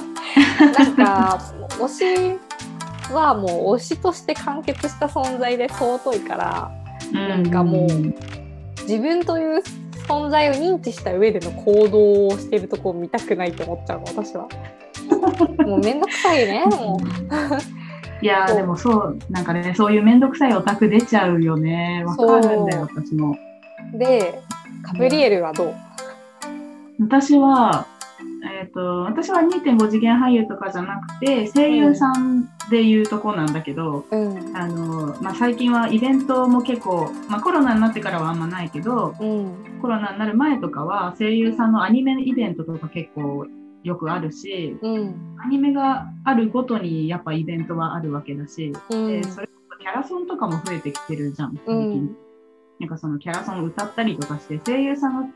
[0.78, 1.40] なんか
[1.80, 6.72] 推しはもう推しとして完結した存在で尊いから
[7.12, 7.88] なんかもう
[8.84, 9.64] 自分という
[10.08, 14.48] 存在を認知した上での行動をしてるとこを見たくないと思っちゃうの私は。
[15.66, 16.98] もうめんどくさいねも
[18.22, 22.04] いやーでもそうなんかねそういう面倒くさいオタク出ちゃうよね。
[22.06, 23.38] わかるんだよ私も。
[23.94, 23.98] う。
[23.98, 24.42] で
[24.84, 25.74] カブリエルはどう？
[27.00, 27.86] 私は
[28.60, 34.56] えっ、と私は2.5次元俳優とかじゃなくて声優さんでいうとこなんだけど、うん。
[34.58, 39.80] あのまあ、最近はイベントも結構、まあ、コロナになってからはあんまないけどうん。
[39.82, 43.48] コロナになる前とかは声優さんのアニメイベントとか結構
[43.84, 45.38] よくあるしうん。
[45.44, 49.08] アニメがあるごとにやっぱイベントはあるわけだし、うん。
[49.08, 52.16] でそれこそキャラソンとかも増えてきてるじゃん最う近、ん
[52.80, 55.28] なんかそのキャラソン歌ったりとかして声優さんが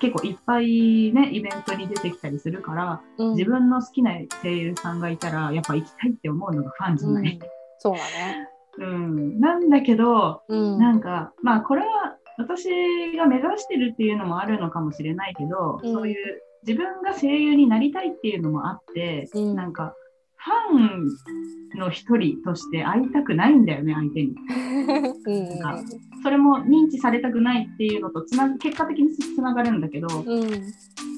[0.00, 3.30] 結構いっぱいねイベントに出てきたりするからうん。
[3.34, 4.12] 自分の好きな
[4.42, 7.48] 声優さんがいたらやっぱ行きたいって思うのがファンじゃない、うん。
[7.78, 8.48] そうだね。
[8.78, 9.40] うん。
[9.40, 10.78] なんだけどうん。
[10.78, 12.68] なんかまあこれは私
[13.16, 15.92] が目指してるっていうのもあるのかもしれないけど、うん。
[15.94, 19.54] そういう自分が声優になりたいっていうのもあって、うん。
[19.54, 19.94] なんか
[20.36, 24.34] ファンの一人として会いたくないんだよね、相手に。
[25.26, 25.58] うん。
[25.58, 25.92] なんか
[26.22, 30.50] それも認知されたくないっていうのとつな結果的につながるんだけど、うん。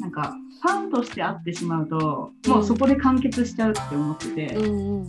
[0.00, 5.06] なんかファンとして会ってしまうと、もうそこで完結しちゃうって思ってて、うん。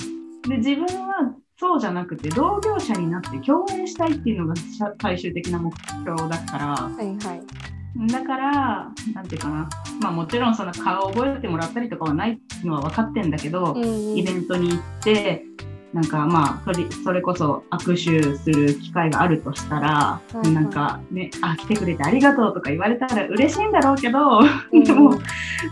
[0.48, 4.54] で自分はそうじゃなくて同業者になって共演したいっていうのが
[5.02, 9.70] 最終的な目標だからはいはいだからなんていうかな。
[10.02, 15.44] まあもちろんその顔を覚えてもらったりとかはないのは分かってんだけど、うんイベントに行って
[15.92, 20.52] なんかまあそれそれこそ握手する機会があるとしたら、いはい。
[20.52, 24.40] なんかねあ来てくれてありがとうとか言われたら嬉しいんだろうけど、
[24.72, 25.20] うん でも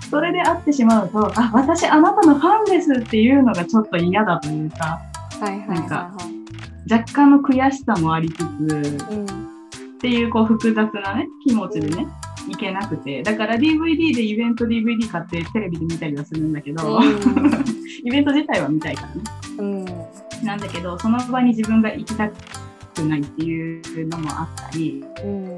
[0.09, 4.99] それで会ってしまうとあ私あなたのファンですっていうのがちょっと嫌だというか
[5.39, 6.11] はいはいはいは
[6.89, 9.56] 若干の悔しさもありつついうん
[9.97, 12.07] っていうこう複雑なね気持ちでね
[12.49, 13.23] いけなくて。
[13.23, 16.99] だから DVD でイベント DVD 買ってテレビで見たりはするんだけど、
[18.03, 19.21] イベント自体は見たいからね。
[19.57, 19.85] うん。
[20.45, 25.03] なんだけどその場に自分が行きたくないっていうのもあったり。
[25.23, 25.57] うん。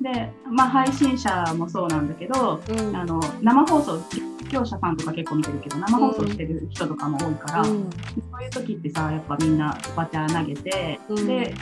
[0.00, 2.96] でまあ配信者もそうなんだけどうん。
[2.96, 7.66] あの生放送実況者さんとか結構見てるけど生放送してる人とかも多いから、うん。
[7.66, 11.26] そういう時ってさやっぱみんなおばちゃん投げて、うん。
[11.26, 11.54] で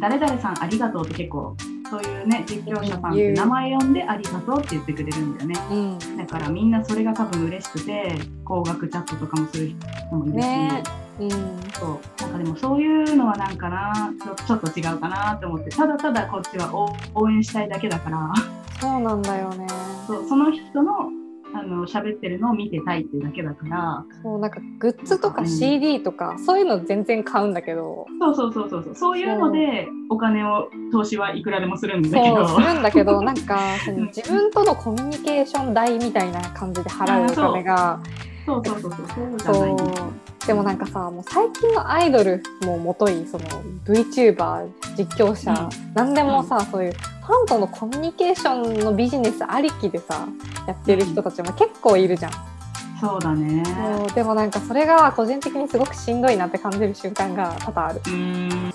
[0.00, 1.56] 誰々さんありがとうって結構
[1.90, 5.60] そういうね実況者さんって名前呼んでありがとうって言ってくれるんだよね。
[5.70, 6.16] うん。
[6.16, 10.82] だからみんなそれが多分嬉しくて高額チャットとかもする人もいるし、ね。
[11.20, 11.30] うん。
[11.30, 11.36] そ
[11.86, 12.22] う。
[12.22, 14.12] なんかでもそういうのはなんかな
[14.46, 15.70] ちょっと違うかなって思って。
[15.70, 18.32] ただただこっちは応応援したいだけだから。
[18.80, 19.66] そうなんだよね。
[20.06, 21.10] そうその人の
[21.58, 24.04] あの喋ってるのを見てたいっていうだけだから。
[24.22, 25.48] そうなんかグッズとかうん。
[25.48, 28.06] CD とかそういうの全然買うんだけど。
[28.20, 28.94] そうそうそうそうそう。
[28.94, 32.46] そういうのでお金を投資はいくらでもするんだけど。
[32.46, 34.06] そうするんだけど なんかそのうん。
[34.06, 38.00] 自分とのコミュニケーション代みたいな感じで払うお金が。
[38.44, 38.62] そう。
[38.64, 39.38] そうそうそうそう。
[39.38, 43.44] じゃないそうでもなんかさもう最近のアイドルももといその
[43.84, 45.94] VTuber 実況者、うん。
[45.94, 50.28] 何でもさ、そういうファンとのコミュニケーションのビジネスありきでさ
[50.66, 52.32] やってる人たちも結構いるじゃん、
[53.00, 53.64] そうだね。
[53.64, 58.00] そうでもなんかそれが個人的にすごくしんどいなって感じる瞬間が多々ある。
[58.06, 58.52] うーん。
[58.52, 58.72] うん。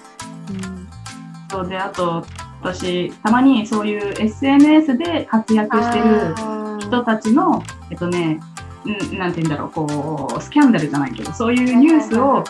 [1.49, 2.25] そうであと
[2.61, 6.35] 私たまにそういう SNS で活躍してる
[6.79, 8.50] 人たちのえっとねん
[9.17, 12.43] なんて言うんだろうこうスキャンダルじゃないけどそういうニュースを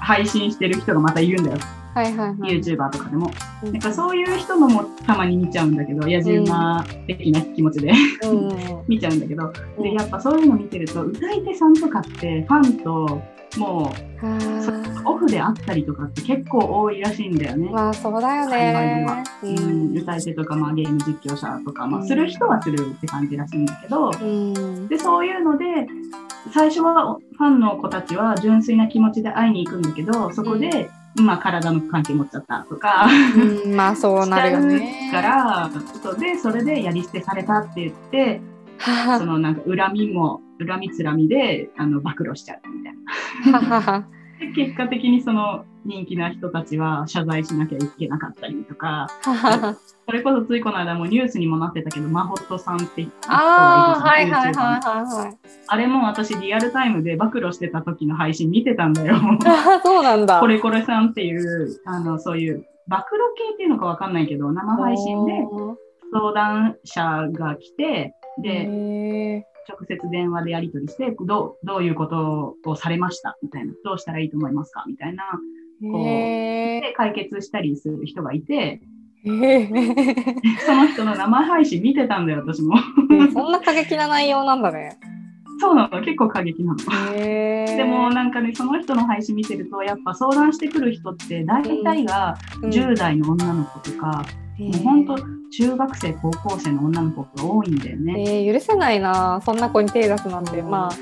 [0.00, 1.58] 配信してる人がまたいるんだよ、
[1.96, 2.60] はいはいはい。
[2.60, 3.30] YouTuber とかでも。
[3.64, 3.72] うん。
[3.72, 7.90] なんかそういう人のもたまに見ちゃうんだけど野じ馬的な気持ちで
[8.22, 9.50] うん 見ちゃうんだけど。
[9.82, 13.22] でやっぱそういうの見てると歌い手さんとかってファンと
[13.58, 17.70] もうオフで会ったりとかって結構多いらしいんだよね。
[17.70, 19.04] まあそうだよね。
[19.06, 19.22] は。
[19.42, 22.06] ううん、ん歌い手とか、まあ、ゲーム実況者とか、まあ、うん。
[22.06, 24.88] する人はするって感じらしいんだけど、うん。
[24.88, 25.64] でそういうので
[26.52, 33.74] 最初はファンの子たちは純粋な気持ちで会いに行くんだけどそこで、まあ、体の関係持っちゃったとかうん。
[33.74, 35.10] まあ そうなるよしね。
[35.12, 35.70] から
[36.18, 38.40] でそれでやり捨てされたって言って
[38.78, 44.08] は そのなんか恨みも恨みつらみであの暴露しちゃうみたいな。
[44.54, 49.06] 結果的にその人気な人たちは謝罪しなきゃいけなかったりとか
[50.04, 54.32] それこそついこの間もニュースにもなってたけどマホットさんって人ああがいる。
[55.68, 59.16] あれも私リアルタイムで暴露してた時の配信見てたんだよ。
[59.46, 60.40] あそうなんだ。
[60.40, 65.32] これこれさんっていうあのそういう暴露系っていうのかわかんないけど生配信で
[66.12, 73.36] 相談者が来てでへ直接電話でやり取りしてどうどういうことをされました？
[73.42, 73.72] みたいな。
[73.84, 74.84] どうしたらいいと思いますか？
[74.86, 75.24] みたいな。
[75.82, 75.98] ー。
[76.06, 78.80] へで解決したりする人がいて
[79.24, 82.76] その人の生配信見てたんだよ私も。
[82.76, 84.96] ーそんな過激な内容なんだね。
[85.58, 86.00] そうなの。
[86.02, 86.78] 結構過激なの。
[87.14, 92.70] でもなんかねその人の配信見てるとやっぱ相談してくる人って大体がうん。
[92.70, 94.24] 10代の女の子とか、
[94.58, 95.16] もう本当
[95.56, 98.14] 中学生高校生の女の子が多いんだよね。
[98.18, 99.40] えー許せないな。
[99.42, 100.62] そんな子に手出すなんて。
[100.62, 100.96] まあ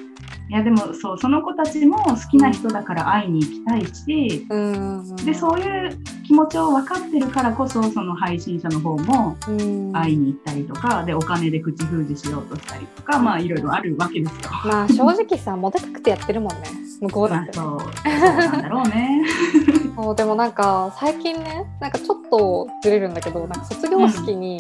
[0.51, 5.17] いやでもそうその子たちも好きな人だから会いに行きたいし、うん。
[5.17, 9.93] でそういう気持ちを分かってるからこそその配信者の方もうん。
[9.93, 14.51] 会いに行ったりとかでお金で口封じしようとしたりとかまあいろいろあるわけですよ。
[14.65, 16.69] まあ正直さモテたくてやってるもんね。
[17.01, 17.91] 向こうだって、まあそうそう
[18.37, 19.23] なんだろうね。
[19.97, 24.59] そうでもなんか最近ねなんかちょっとずれるんだけどなんか卒業式に、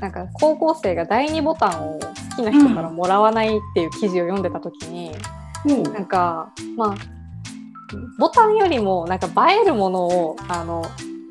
[0.00, 5.12] なんか高校生が第2ボタンを好きな人からもらわないっていう記事を読んでた時に、
[5.92, 6.94] なんかまあ
[8.18, 10.84] ボタンよりもなんか映えるものをあの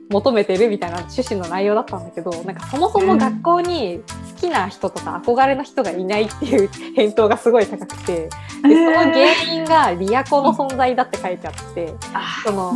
[0.10, 4.02] 求めてるみたいな趣旨の内容だったんだけどなんかそもそも学校に
[4.36, 8.30] 好きな人とか憧れの人がいないっていう返答がすごい高くてで
[8.62, 12.72] その原因がリアコの存在だって書いてあってあその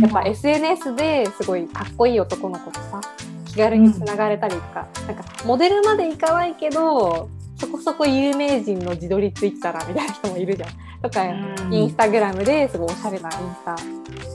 [0.00, 3.00] やっぱ SNS ですごいかっこいい男の子とさ
[3.46, 7.28] 気軽につながれたりとか,、なんかモデルまでいかないけど
[7.60, 10.70] そこそこ有名人の自撮りツイッターみたいな人もいるじゃん。
[11.02, 11.74] とか、うん。
[11.74, 13.76] インスタグラムですごいおしゃれなインスタ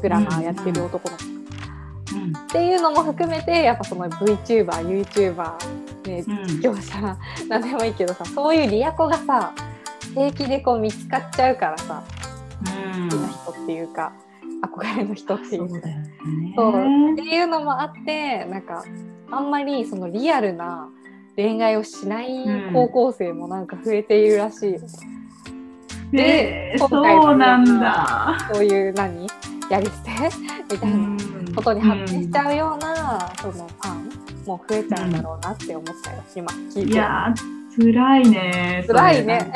[0.02, 1.24] グラマーやってる男の子。
[2.16, 2.38] うん。
[2.38, 5.54] っていうのも含めてやっぱその VTuber、YouTuber、
[6.08, 6.48] ね、うん。
[6.48, 7.18] 実況者、
[7.50, 9.54] なんでもいいけどさそういうリアコがさ
[10.14, 12.04] 平気でこう見つかっちゃうからさ
[12.96, 13.10] うん。
[13.10, 14.14] 好きな人っていうか
[14.62, 15.70] 憧れの人っていうか。
[15.70, 16.14] そうだよね。
[16.56, 17.14] そう。
[17.14, 18.84] っていうのもあってなんか
[19.32, 20.90] あんまりそのリアルな
[21.36, 24.76] 恋愛をしない高校生もなんか増えているらしい、
[26.14, 28.38] えー今回のそうなんだ。
[28.54, 29.28] そういう何？
[29.70, 30.12] やり捨て？
[30.72, 31.18] みたいな
[31.56, 34.10] ことに発展しちゃうような、そのファン
[34.46, 36.92] も増えちゃうんだろうなって思ったよ、今聞いて。
[36.92, 37.56] いやー
[37.94, 38.86] 辛いね。
[38.88, 39.52] 辛いね。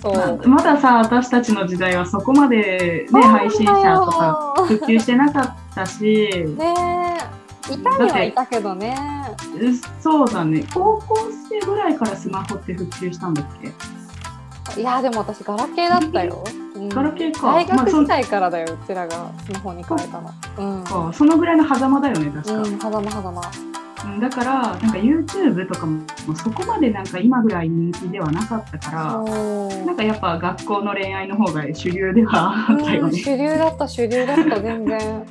[0.00, 0.48] そう。
[0.48, 6.02] ままださ私たちの時代はそこまで、ね、配信者とか普及してなかったし。
[6.56, 6.74] ね
[7.20, 8.96] えいたにはいたけどね。
[10.00, 10.64] そうだね。
[10.72, 11.16] 高校
[11.48, 14.80] 生ぐらいからスマホって普及したんだっけ？
[14.80, 16.42] いやでも私ガラケーだったよ、
[16.74, 16.88] うん。
[16.88, 17.52] ガラケーか。
[17.52, 20.30] 大学時代からだようちらがスマホに変えたの。
[20.58, 20.84] うん。
[20.84, 23.42] かそのぐらいの狭間だよね確か、うん、はざまはざま。
[23.42, 26.02] うんだからなんか YouTube とかも
[26.36, 35.26] そこまでなんか今ぐらい人気ではなかったからなんかやっぱ学校の恋愛の方が主流ではあったよね、うん主流だった、主流だった、全然。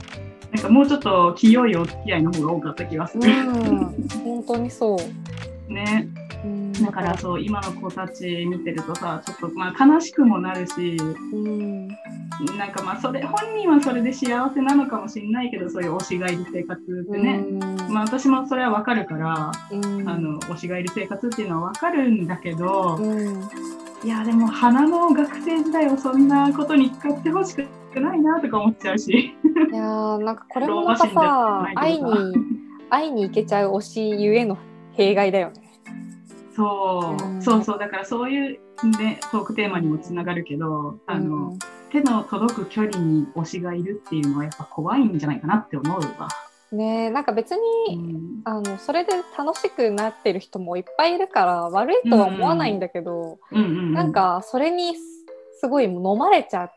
[0.54, 4.98] なんかもうちょっと清いお付き合いの方が多かった気がすうる、ん、本当にそう。
[5.74, 6.08] ね。
[6.44, 6.74] うん。
[6.74, 10.98] だからそう今の子たち見てるとさちょっとまあ悲しくもなるし
[11.32, 11.88] うん、
[12.58, 17.46] なんかまあそれ本人はそれで幸せなのかもしれないけどそういう推しがいる生活ってね、
[17.90, 23.50] まあ私もそれはわかるから、うん、あの推しがいる生活っていうのはわかるんだけど、うん、
[24.04, 27.68] いやでも花の学生時代をそんなことに使ってほしく
[28.00, 29.12] ないなとか思っちゃうし。
[29.12, 32.14] いやーなんかこれもまたさ、会いに、
[32.90, 34.58] 会いに行けちゃう推しゆえの
[34.94, 35.64] 弊害だよね。
[36.56, 37.42] そう、うん。
[37.42, 37.80] そうそう。
[37.80, 38.60] だからそういう、
[39.00, 41.60] ね、トークテーマにもつながるけどあの、うん。
[41.92, 46.28] 手の届く距離に推しがいるっていうのはやっぱ怖いんじゃないかなって思うわ。
[46.72, 48.42] ねえなんか別に、うん。
[48.46, 54.96] あのそれで楽しくなってる人もいっぱいいるから悪いとは思わないんだけど、うんうん、なんかそれに
[55.60, 56.72] すごい飲まれちゃっ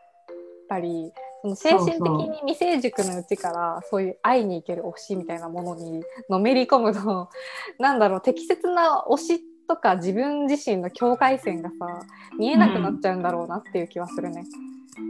[0.67, 7.29] たりその精神的に未成熟のうちからそういう会いに行ける推しみたいなものにのめり込むと
[7.79, 11.75] なんだろう適切な推しとか自分自身の境界線がさ
[12.37, 14.43] 見えなくなっちゃうんだろうなっていう気はするね。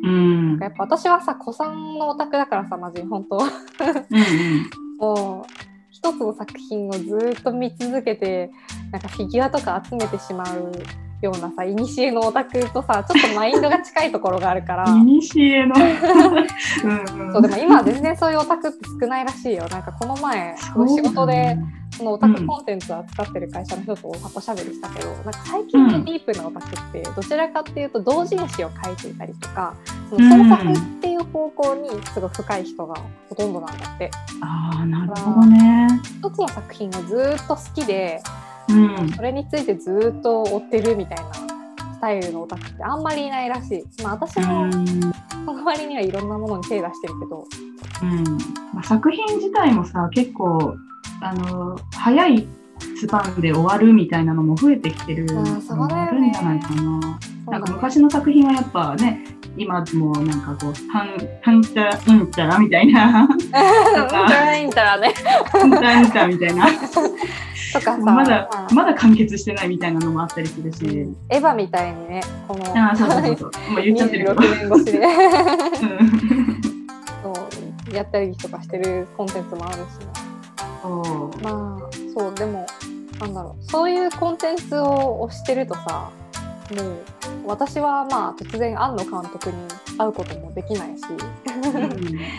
[0.04, 0.60] うん。
[0.60, 3.38] やっぱ私はさ子さんのオタクだからさマジ本当。
[3.38, 3.48] うん
[4.98, 5.46] もう
[5.91, 8.52] 一つの作品をずっと見続けて
[8.91, 10.72] なんかフィギュアとか集めてしまう
[11.21, 15.01] ようなさ古のオタクとさちょっとマインドが近いところがあるからうん。
[15.10, 15.75] いにしえの。
[16.84, 20.56] うんうんそうでも今は全然そういうオタクって少ないらしいよなんかこの前
[20.88, 21.58] 仕事で
[21.97, 29.73] そのオタクコンテンツを扱ってる会社の人とお箱しゃべりしたけど、なんか最近のディープなオタクってどちらかっていうと同人誌を書いていたりとか
[30.10, 32.95] その創作っていう方向にすごい深い人が
[33.30, 35.88] ほとんどなんだってああ、なるほどね。
[36.03, 38.21] 一つの作品がずっと好きで
[38.69, 39.10] うん。
[39.13, 44.03] それについてずっと追ってるみたいなスタイルのオタクってあんまりいないらしい。
[44.03, 44.71] まあ私うもん
[45.45, 47.45] その割にはいろんなものに手出してるけど、
[48.03, 48.23] うん
[48.73, 50.75] まあ、作品自体もさ結構
[51.21, 52.47] あの早い
[52.99, 57.19] スパンで終わるみたいなのも増えてきてるあるんじゃないかな。
[57.49, 59.23] なんか昔の作品はやっぱね
[59.55, 63.23] 今もなんかこう「はんはんちゃらうんちゃら」みたいな。
[63.23, 65.13] うんじゃないんだらね。
[65.51, 66.65] 「はんちゃらうんちゃら」みたいな。
[67.73, 74.41] とかさ、まだまだ完結してないみたいなのもあったりするし、うんエヴァみたいにね、このああそうそうそうもう言っちゃってるけど。
[74.41, 75.04] 26年越しでう
[76.04, 76.62] ん。
[77.23, 77.33] そ
[77.91, 80.08] うやったりとかしてるコンテンツもあるしね。
[81.43, 82.65] まあそうでも
[83.19, 83.71] なんだろう。
[83.71, 86.10] そういうコンテンツを推してるとさ
[86.76, 89.56] もう私はまあ突然庵野監督に
[89.98, 92.18] 会うこともできないし、うん。
[92.18, 92.32] ね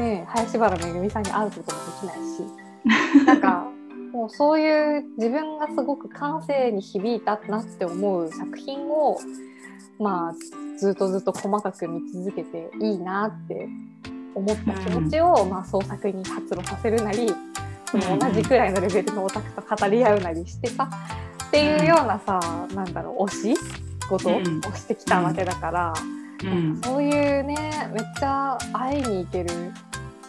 [0.00, 3.66] え林原めぐみさんに会うこともできないしなんか
[4.12, 9.18] もうそういう自分がすごく感性に響いたなって思う作品を
[9.98, 13.68] まあずっとずっと細かく見続けていいなって
[14.34, 17.32] 思った気持ちを、まあ、創作に発露させるなり
[17.86, 20.88] その同じくらいのレベルのオタクと語り合うなりしてさ
[21.54, 22.40] っていうようなさ
[22.74, 23.60] なんだろう推し？
[24.08, 24.28] こと？
[24.30, 24.60] をうん。
[24.74, 25.94] してきたわけだから。
[26.42, 26.80] うん。
[26.82, 27.54] そういうね
[27.92, 29.50] めっちゃ会いに行ける。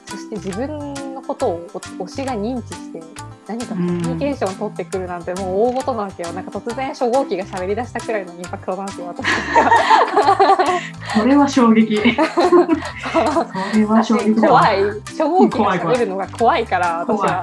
[0.05, 2.99] そして自分のことをお推しが認知して
[3.47, 6.33] 何かコミュニケーションを取ってくるなんてもう大事なわけよ。
[6.33, 9.25] なんか突然初号機が喋り出したくらいのインパクトなんですよ私
[11.19, 11.97] それは衝撃。
[11.97, 12.07] そ
[13.77, 14.83] れは衝撃怖い。
[14.83, 17.41] 初号機が喋るのが怖いから私は。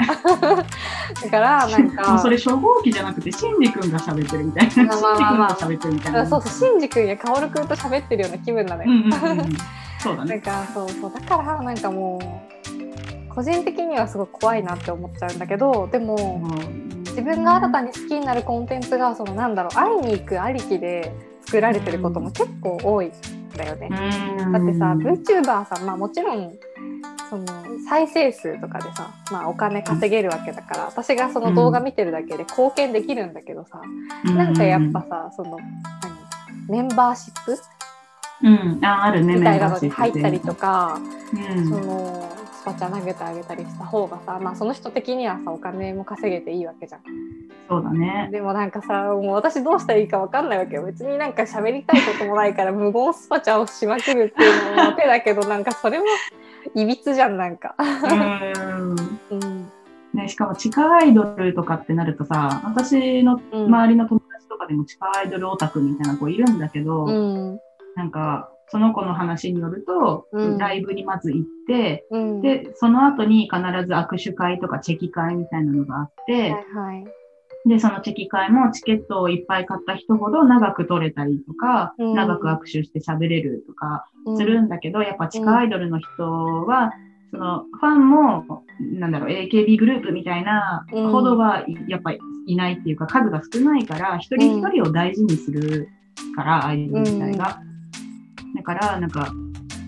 [1.22, 2.18] だからなんか。
[2.18, 4.70] それ初号機じゃなくて、シンジ君が喋ってるみたいな。
[4.70, 5.54] シンジまあまあまあ。
[5.56, 6.26] 君が喋ってるみたいな。
[6.26, 9.56] そうそうシンジ君やカオル君と喋ってるような気分なのよ、うんうんうんうん。
[9.98, 10.40] そうだなんね。
[10.40, 11.12] かそうそう。
[11.12, 12.22] だからなんかもう
[13.34, 16.58] 個人的にはすごい怖いなって思っちゃうんだけどでももう
[17.10, 21.12] 自分が新たに好きになるコンテンツがそのなんだろう会いに行くありきで
[21.44, 23.12] 作られてることも結構多いん
[23.56, 23.88] だよね。
[23.90, 24.52] うん。
[24.52, 26.52] だってさ VTuber さんまあもちろん
[27.28, 27.46] その
[27.88, 33.80] 再生数とかでさ、まあ、お金稼げるわけだから私がその動画見てるだけで貢献できるんだけどさ、
[34.24, 35.56] なんかやっぱさその
[36.68, 37.58] 何メンバーシップ？
[38.44, 40.98] うん、ああるね、みたいなのに入ったりとか、
[41.32, 41.68] うん。
[41.68, 42.28] その
[42.62, 47.00] スパチャ投げてあげたりした方がさ、まあ、その人的にはさお金も稼げていいわけじゃん。
[47.68, 48.28] そうだね。
[48.30, 56.04] でもなんかさもう私どうしたらいいかわかんないわけよ別になんか喋りたいこともないから無言スパチャをしまくるっていうのも手だけどなんかそれも
[56.76, 57.74] いびつじゃんなんか。
[60.14, 67.58] ね、しかも地下アイドルとかってなるとさ、私のうん周りの友達とかでも地下アイドルオタクみたいな子いるんだけど、うん
[67.96, 70.56] なんか、その子の話によると、うん。
[70.56, 77.68] ライブにまず行って、うん、で、その後に必ず握手会とかチェキ会みたいなのがあって、はいはい。
[77.68, 82.14] で、そのチェキ会もチケットをいっぱい買った人ほど長く取れたりとか、うん。
[82.14, 84.36] 長く握手して喋れるとかうん。
[84.38, 86.06] するんだけど、やっぱ地下アイドルの人
[86.64, 86.92] は、
[87.30, 91.10] そのファンも、なんだろう、AKB グループみたいなうん。
[91.10, 95.90] ほどはいやっぱりいないっていうか、数が少ないから、一人一人を大事にする
[96.34, 97.60] から、アイドル自体が。
[98.54, 99.32] だから、なんか、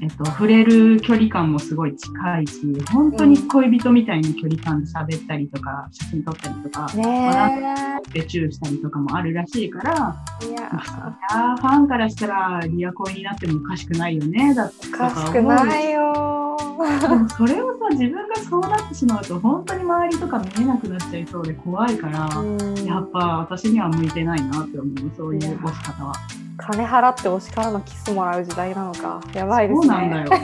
[0.01, 2.61] えっと、触れる距離感もすごい近いし、
[2.93, 16.43] 本当に恋人みたいに距離感で喋ったりとか、写真撮ったりとか、ねでチューしたりとかもあるらしいから、えいやファンからしたらリア恋になってもおかしくないよね、だとおかかしくないよ
[17.37, 22.85] それをさ、自分がそうなってしまうと、本当に周りとか見えなくなっちゃいそうで怖いから、うん。
[22.85, 26.12] やっぱ私には向いてないなって思う、そういう押し方は。
[26.57, 29.87] 金払って推しからのキスもらう時代なのかやばいですね。
[29.87, 30.30] そうなんだよ。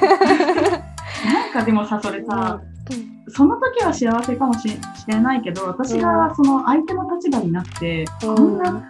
[1.24, 2.60] なんかでもさ、それさ、
[3.28, 8.36] その時は幸せかもししれないけど、私がその相手の立場になって、うん。
[8.36, 8.82] こんな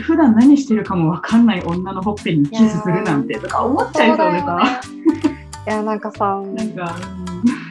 [0.00, 6.96] 普段何してるかもわかんない女のほっぺにキスするなんてとか思っちゃいそうでさ、ねいやなんかさなんか、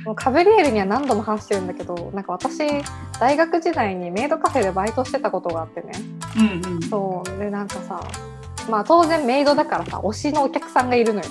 [0.06, 2.60] もうカブリエルには何度も話してるんだけどなんか私
[3.20, 5.92] 大学時代にメイドカフェでバイトしてたことがあってね。
[6.38, 6.76] うんうん。
[6.76, 6.82] うん。
[6.82, 7.38] そう。
[7.38, 8.02] でなんかさ
[8.70, 11.26] まあ当然メイドだからさ推しのお客さんがいるのよ。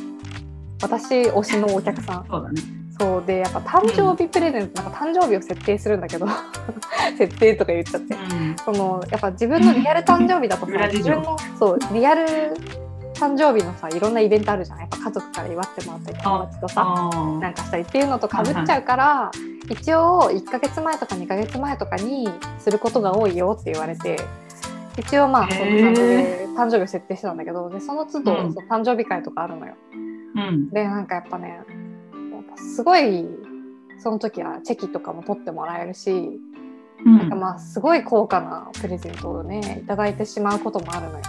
[0.82, 2.26] 私推しのお客さん。
[2.30, 2.62] そうだね。
[2.98, 3.24] そう。
[3.26, 6.26] でやっぱ誕生日プレゼントなんか誕生日を設定するんだけど
[7.18, 8.14] 設定とか言っちゃって。
[8.14, 8.56] うん。
[8.64, 12.54] そのやっぱ自分のリアル誕生日だとさ自分のそうリアル
[13.22, 17.10] 誕生日のさいろんなイベントあるじゃんやっぱ家族から祝ってもらったり友達とさ
[17.40, 19.30] なんかしたりっていうのとかぶっちゃうから、
[19.70, 24.16] 一応1ヶ月前とか2ヶ月前とかにすることが多いよって言われて
[24.98, 29.74] 一応まあそんな感じで誕生日を設定してたんだけどでその都度、うん誕生日会とかあるのよ。
[30.34, 30.70] うん。
[30.70, 31.64] でなんかやっぱねやっ
[32.50, 33.24] ぱすごい
[34.00, 36.10] その時はチェキとかも取ってもらえるし、
[37.04, 41.24] うんなんかまあすごい高価なプレゼントをねいただいてしまうこともあるのよ。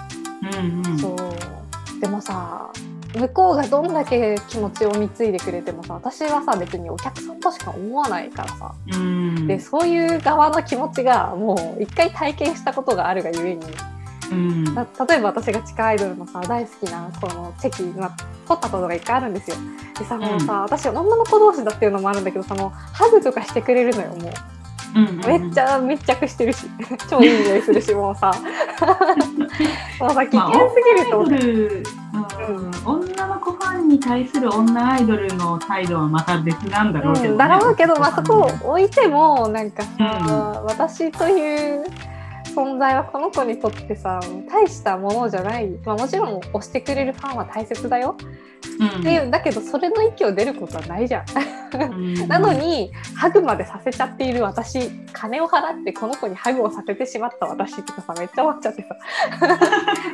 [0.59, 0.99] うんうん。
[0.99, 1.62] そう
[2.03, 2.69] でもさ
[3.15, 9.47] 向こうがどんだけ気持ちを貢いでくれてもさ私はさ別にお客さんとしか思わないからさ、うん。
[9.47, 13.65] でそういう側の気持ちがもう一回体験したことがあるがゆえに
[14.31, 14.75] うん。
[14.75, 18.09] た例えば私が地下アイドルのさ大好きなこのチェキ、まあ、
[18.49, 19.55] 取ったことが一回あるんですよ。
[19.97, 24.33] でさもうさ、私女の子同士だっていうのもあるんだけどさもうハグとかしてくれるのよもう。
[24.95, 26.67] うんうんめっちゃ密着してるし。
[27.09, 28.31] 超いい匂いするしもうさ。
[29.99, 31.47] もうさ危まあ険すぎると思女アイって。
[31.47, 31.83] ドル、
[32.47, 37.29] うん、女の子ファンに対する女アイドルの態度はまた別なんだろうけど、ね。
[37.31, 41.85] うん、だろうけど、まあ、そこを置いてもなんかさ、う私という
[42.55, 48.15] 存在はこの子にとってさ大したものじゃない、まあ、もちろん推してくれるファンは大切だよ、
[48.79, 49.31] うん。
[49.31, 51.25] だけどそれの域を出ることはないじゃん。
[51.91, 52.13] うん。
[52.27, 58.95] なのにハグまでさせちゃっている私金を払ってこの子にハグをさせてしまった私とかさめっちゃ思っちゃってさ。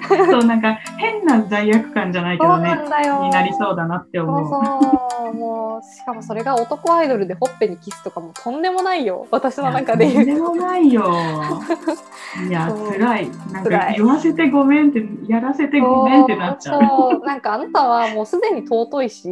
[0.31, 3.23] そうなんか変な罪悪感じゃないけそうどねなんだよ。
[3.23, 4.49] になりそうだなって思う。
[4.49, 9.27] そうもうしかもそれが男アイドルでほっぺにキスとかもとんでもないよ。
[9.31, 11.05] 私の中で言うとんでもないよ。
[12.47, 13.29] いや辛い。
[13.51, 17.19] なんか言わせてごめんってやらせてごめんってなっちゃう。
[17.25, 19.29] なんかあなたはもうすでに尊いし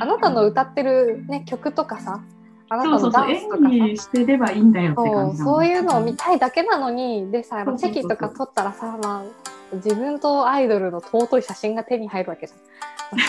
[0.00, 2.20] あなたの歌ってる、ね、曲とかさ
[2.68, 5.66] あなたそうそうそう、のダンス演とかしてればいいんだよってそう感じそう。
[5.66, 12.58] いうのを見見たいだけなのにでさチェキとか撮ったらさ、まあ、自分とアイドルの尊い写真が手に入るわけじゃん。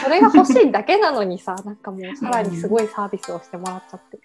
[0.02, 4.20] それが欲しいだけなのにさ なんかもうさらにすごいサービスをしてもらっちゃって。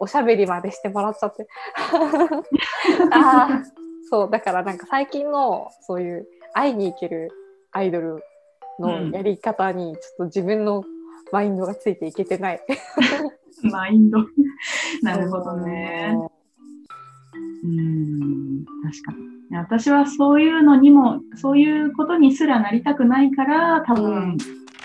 [0.00, 1.48] おしゃべりまでしてもらっちゃって。
[3.10, 7.30] あーそうだからなんか最近のそういう会いに行ける
[7.72, 8.22] アイドル
[8.78, 10.84] のやり方にちょっと自分の
[11.32, 12.60] マインドがついていけてない。
[13.62, 14.18] マインド。
[15.02, 16.16] なるほどね。
[17.64, 19.56] うん、確かに。
[19.56, 24.38] 私はそういうのにも、そういうことにすらなりたくないから、多分、うん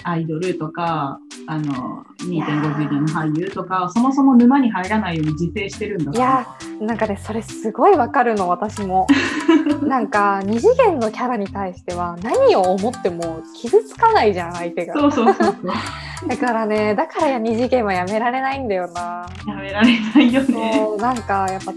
[0.03, 6.45] アイドルとか、あの、2.5次元の俳優とか、そもそも沼に入らないように自制してるんだいや
[6.79, 9.07] なんかねそれすごいわかるの私も
[9.83, 15.55] なんか二次元のキャラに対しては何を思っても傷つかないじゃん相手がそうそうそう。
[16.27, 20.73] だからねだからや二次元はやめられないんだよなやめられないよね。
[20.75, 21.71] そうなんかやっぱ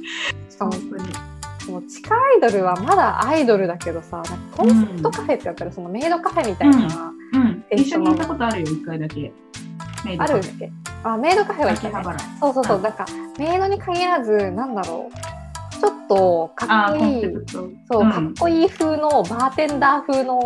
[0.49, 1.37] しかも本当に。
[1.69, 4.23] もう地下アイドルはまだアイドルだけどさ
[4.57, 7.13] コンセプトカフェってやったらそのメイドカフェみたいな、
[7.77, 9.33] 一緒に行ったことあるよ、一回だけ。
[10.19, 10.71] あるっけ
[11.03, 12.19] あメイドカフェは行けない秋葉原。
[12.41, 12.77] そうそうそう。
[12.77, 13.07] うんなんか
[13.39, 15.77] メイドに限らずなんだろう。
[15.79, 17.23] ちょっとかっこいい。
[17.51, 18.11] そう、うん。
[18.11, 20.41] かっこいい風のバーテンダー風の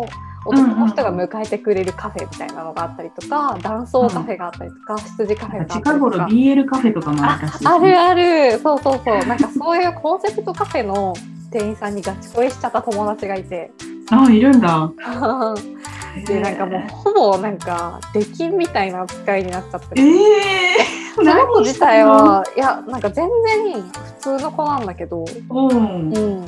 [0.45, 6.25] 男の人が迎えてくれるカフェみたいなのがあったりとか、男装カフェがあったりとか、羊カフェがあったりと近頃か。
[6.25, 7.97] BL カフェとかもあるらしいしある。
[7.97, 8.59] ある。
[8.59, 9.17] そうそうそう。
[9.25, 11.13] なんかそういうコンセプトカフェの
[11.51, 13.71] 店員さんにガチ恋しちゃった友達がいて。
[14.09, 14.91] あ、いるんだ。
[16.25, 23.27] でなんかもうほぼなんか出禁みたいな扱いになっちゃってえるえその子自体は、いや、なんか全
[23.63, 26.13] 然普通の子なんだけど、おうん。
[26.13, 26.45] うん。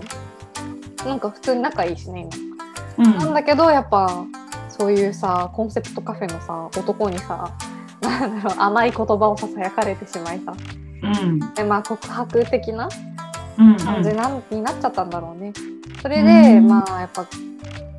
[1.06, 2.30] なんか普通に仲いいしね、
[2.98, 3.18] うん今。
[3.26, 4.26] なんだけど、やっぱ、
[4.70, 7.52] そういうさ、コンセプトカフェのさ、男にさ、
[8.02, 10.54] なんだろう、甘い言葉をささやかれてしまいさ、
[11.02, 11.40] うん。
[11.54, 12.88] で、まあ、告白的な
[13.58, 13.78] うん。
[13.78, 15.52] 感じなん、になっちゃったんだろうね。
[16.02, 17.26] それで、うんまあ、やっぱ、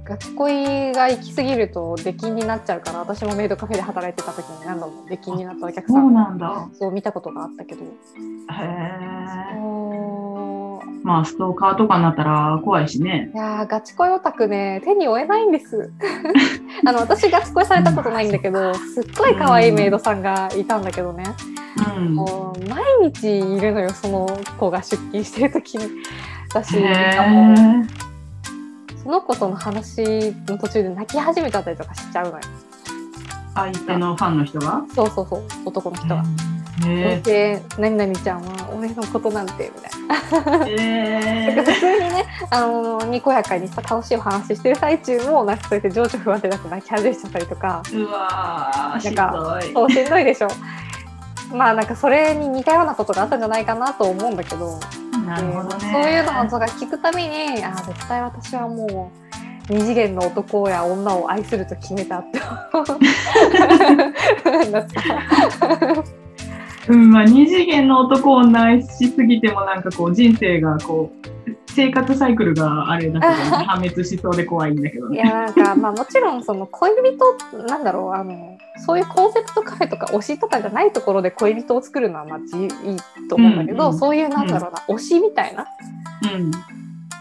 [0.04, 6.68] ガチ恋が行き過ぎると出禁になっちゃうから私もメイドカフェで働いてた時に何度も出禁になったお客さそうんなんだ。
[6.78, 7.86] そう見たことがあったけどへ
[8.60, 9.74] え。
[11.02, 13.30] まあ、ストーカーとかになったら怖いしね。
[13.34, 15.90] いやーガチ恋オタクね手に負えないんです
[16.86, 21.24] あの私ガチ恋されたことないんだけどすっごい可愛いメイドさんがいたんだけどね、
[21.96, 22.14] うん。
[22.14, 24.26] もう毎日いるのよその
[24.58, 25.84] 子が出勤してる時に
[26.52, 28.13] 私もうえ。
[29.04, 32.40] その子との話の途中で泣き始めちゃったりとかしちゃうのよ
[33.54, 34.82] 相手のファンの人が？
[34.94, 36.24] そうそうそう男の人が。
[36.84, 40.66] へで何々ちゃんは俺のことなんてみたいな。
[40.66, 41.50] え。
[41.52, 47.96] へなんか普通にね、あのにこやかにさ楽しいお話してる最中もなんかそうやって情緒不安定だと泣き始めちゃったりとかえ。
[47.96, 49.72] うわー、しんなんどい。
[49.72, 50.48] そうしんどいでしょ
[51.52, 54.80] まあなんかそれに似たようなことがあったんじゃないかなと思うんだけど
[55.24, 55.92] なるほどね。
[55.92, 62.38] そういうのをとか聞くたびにあ絶対私はもう二次元の男や女を愛すると決めたって
[64.70, 66.23] なった
[66.88, 71.28] うん、まあ、二次元の男を愛しすぎても、なんかこう、人生がこう、
[71.74, 73.32] 生活サイクルがあれだけど、
[73.66, 75.16] 破滅しそうで怖いんだけどね。
[75.16, 76.92] いやなんかまあもちろんその恋
[77.52, 78.56] 人なんだろうあの
[78.86, 82.68] そういうコンセプトカフェとか推しとかじゃないところで恋人を作るのはまあいい
[83.28, 85.66] と思うんだけど、うんうんそういうなんだろうな、推しみたいな
[86.32, 86.50] うん。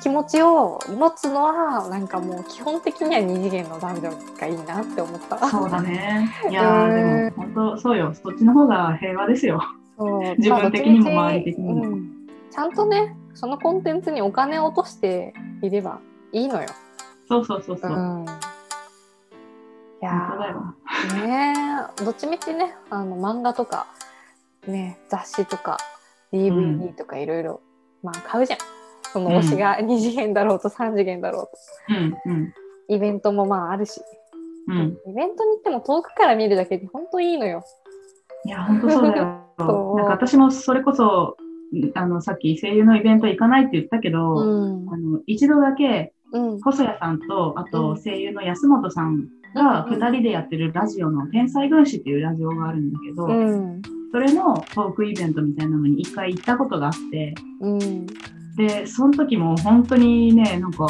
[0.03, 5.49] 気持ちを持つのはなんかもう基本的には二次元の男女がいいなって思った。
[5.49, 6.29] そうだね。
[6.51, 8.13] いやー、でも、本当そうよ。
[8.13, 9.61] そっちの方が平和ですよ。
[9.97, 15.99] そう自分的にもまあ周り的にもうんちゃんとねそのコンテンツにお金を落としていれば
[16.33, 16.67] いいのよ。
[17.29, 17.95] そうそうそうそうう。
[17.95, 18.27] ん、い
[20.01, 20.33] や
[21.25, 21.53] ね
[21.97, 23.87] えどっちみちねあの漫画とか、
[24.67, 25.77] ね、雑誌とか
[26.33, 27.61] DVD とかいろいろ、
[28.03, 28.82] まあ買うじゃん。
[29.13, 32.27] その推しが2次元だろうと3次元だろうと。
[32.27, 32.53] うん、うん、
[32.89, 34.01] イベントもまああるし、
[34.67, 34.97] うん。
[35.07, 37.63] イベントに行っても遠くから見るだけで本当いいのよ。
[38.45, 39.39] いや、本当そうだよ。
[39.59, 39.97] そう。
[39.97, 41.37] なんか私もそれこそ、
[41.93, 44.89] あの、さっき声優のイベント行かないって言ったけど、うん。
[44.89, 46.59] あの一度だけうん。
[46.59, 47.69] 細谷さんと、あうん。
[47.69, 53.81] と声優の安本さんがうん2人でやってるラジオの天才軍師っていうラジオがあるんだけど、うん。
[54.11, 58.07] それのトークイベントみたいなのに一回行ったことがあって、うん
[58.55, 60.87] で、その時も本当にね、なんか、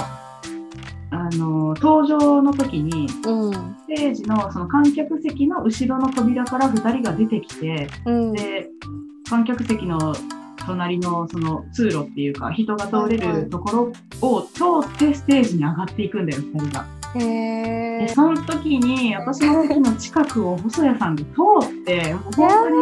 [1.11, 3.53] あの、登場の時に、うん。
[3.53, 8.33] ステージのその観客席の後ろの扉から2人が出てきて、うん。
[8.33, 8.67] で、
[9.29, 10.13] 観客席の
[10.65, 16.85] 隣のその通路っていうか、人が通れるところを通ってステージに上がっていくんだよ、2人が。
[17.13, 21.27] でその時に私の席の近くを細谷さんが通
[21.67, 22.75] ってもう本当に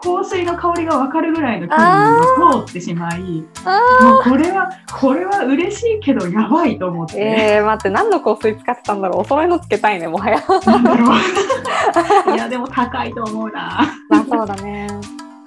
[0.00, 4.70] 香水の香りが分かるぐらいの距離を通ってしまいあもうこれは
[5.00, 9.20] これは嬉しいけどやばいと思って、えー、待って何の香水使ってたんだろう。
[9.20, 10.38] お揃いのつけたいねもはや。
[12.34, 13.80] いやでも高いと思うな。
[14.08, 14.88] まあそうだね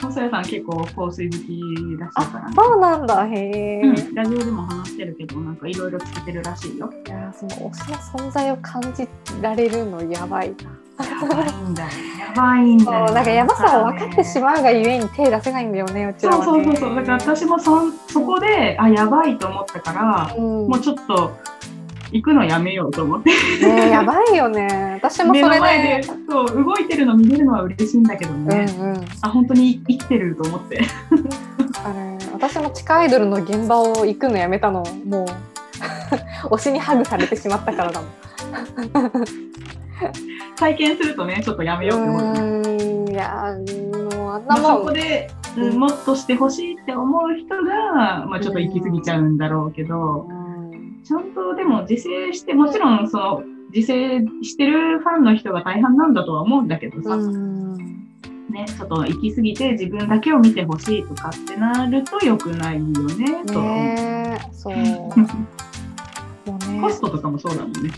[0.01, 2.55] 細谷さん結構香水好きらしいからね。
[2.55, 3.27] そうなんだ。
[3.27, 6.91] へえ、うん、ラジオでも話してるけどなんかいろいろつけてるらしいよ。
[7.07, 7.97] いやその推しの
[8.27, 9.07] 存在を感じ
[9.41, 10.53] られるのやばい
[10.99, 11.83] やばいんだ。
[11.83, 11.89] よ
[12.19, 13.07] やばいんだよ。
[13.07, 16.95] そうなんか山さんを分かってしまうがゆえに手出せないんだよねうちらは、ね、そうそうそうそう。
[16.95, 20.67] だから私もそんそこであやばいと思ったからうん。
[20.67, 21.37] もうちょっと
[22.11, 23.31] 行くのやめようと思って。
[23.65, 24.99] ねやばいよね。
[25.01, 26.01] 私も目それで。
[26.01, 29.05] でそう動いてるの見れるのは嬉しいんだけどうんね、うん。
[29.21, 30.81] あ本当に生きてると思って。
[31.83, 35.25] あれ私も地下アイドルの現場を行くのやめたのもう。
[36.55, 38.09] 推しにハグされてしまったからだもん。
[40.55, 43.11] 体験するとねちょっとやめようって思うよね。
[43.11, 43.55] いや
[44.15, 50.40] もうあんまあ、そなもんこで、うんうんもっとしてほしいって思う人が、まあ、ちょっと行き過ぎちゃうんだろうけど、うん
[51.03, 53.43] ちゃんとでも自制してもちろんその
[53.73, 57.77] 自制してるファンの人が大半なんだとは思うんだけどさ、うん。
[58.49, 64.53] ね、ちょっと行き過ぎて自分だけを見てほしいとかってなると良くないよねとう。
[64.53, 64.75] そう。
[66.69, 66.81] ね。
[66.81, 67.91] ホストとかもそうだもんね。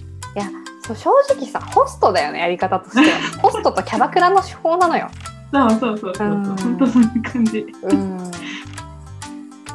[0.85, 3.17] そう正直さホストだよねやり方としては。
[3.41, 5.09] ホストとキャバクラの手法なのよ、
[5.51, 6.35] そうそうそうそうう。
[6.35, 6.45] ん。
[6.45, 7.59] そう、本当そんな感じ。
[7.83, 8.31] うん、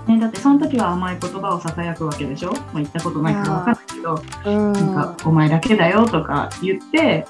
[0.08, 4.72] ね、だってその時は甘い言葉をささやくわけでしょ、まあ、言ったことないからわかんないけど、うん。
[4.72, 7.26] なんか、お前だけだよとか言って、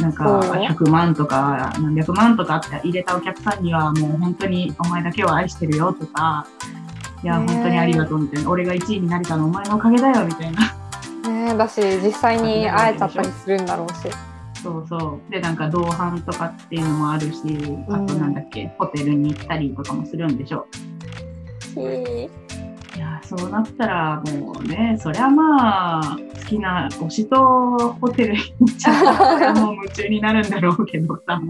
[0.00, 0.56] なんかそう。
[0.56, 6.46] よ100万とか何百万とかって入れたお客さんにはもう本当にお前だけを愛してるよとか、
[7.24, 11.28] いや、ね本当にありがとうみたいな、俺が1位になれたのお前のおかげだよみたいな。
[11.28, 14.14] ねだし実際に会えちゃったりするんだろうし。
[14.62, 15.32] そうそう。
[15.32, 17.40] で、なんか同伴とかっていうのもあるし、
[17.88, 20.68] あとなんだっけ、ホテルに行ったりとかもするんでしょ？
[21.80, 31.40] いや、そうなったらもうね、そりゃまあ、好きな推しとホテルに行っちゃったらもう夢中になるんだろうけどさ、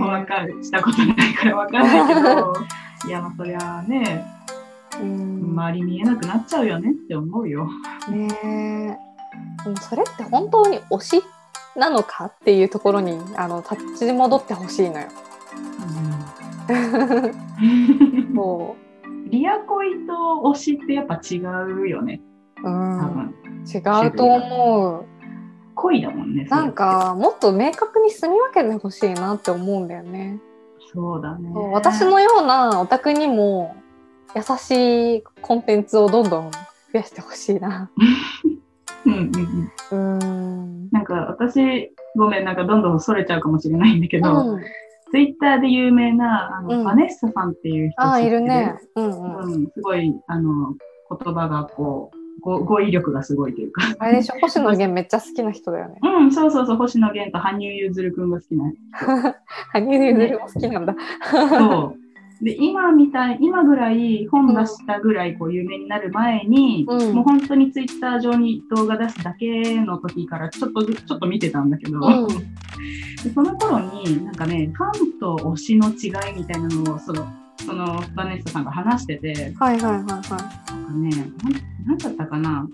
[0.00, 0.62] わかる。
[0.64, 2.54] したことないからわかんないけど、
[3.08, 4.24] いや、まあそりゃね、
[5.00, 5.44] うん。
[5.52, 7.68] 周り見えなくなっちゃうよねって思うよ。
[8.08, 9.64] ねえ。
[9.64, 11.22] でもそれって本当に推し
[11.76, 15.06] なのかっていうところにあの立ち戻ってほしいのよ。
[16.68, 17.44] うん。
[18.34, 18.76] そ
[19.24, 20.12] リア恋と
[20.52, 22.20] 推しってやっぱ違うよね、
[22.62, 23.34] う、うん、多分。
[23.66, 25.06] 違うと思う。
[25.74, 26.44] 恋だもんね。
[26.44, 30.38] なんかもっと明確に住み分けてほしいなって思うんだよね。
[30.92, 31.50] そうだね。
[31.72, 33.74] 私のようなオタクにも
[34.36, 36.58] 優しいコンテンツをどんどん増
[36.92, 37.90] やしてほしいな。
[39.06, 40.18] うんうんうん。
[40.18, 40.88] うん。
[40.90, 44.60] なんか私、ごめん、なんかどんどんそれちゃうかもしれないんだけど、うん、
[45.14, 48.74] ツイッターで有名なあの、うんバネッサさんっていう人ああいるね。
[48.96, 49.52] うんうん。
[49.54, 50.74] うん、すごい、あの、
[51.24, 53.82] 言葉がこう、語語彙力がすごいというか。
[54.00, 54.34] あれでしょ？
[54.40, 56.00] 星野源めっちゃ好きな人だよね。
[56.02, 58.64] うん、そうそうそう、星野源と羽生結弦くんが好きな。
[59.72, 60.96] 羽生結弦も好きなんだ。
[61.30, 62.03] そう。
[62.44, 67.14] で、今みたい、今ぐらい本出したぐらいこう有名になる前に、うん。
[67.14, 72.28] もう本当にツイッター上に動画出すだけの時からちょっとず、ちょっと見てたんだけど、うん。
[72.28, 77.26] でその頃になんかね、ファンと推しの違いみたいなのを、その、
[77.64, 80.36] そのバネッサさんが話してて、はいはいはいはなんか
[80.92, 81.10] ね、
[81.42, 81.52] なん
[81.86, 82.68] なんだったかな？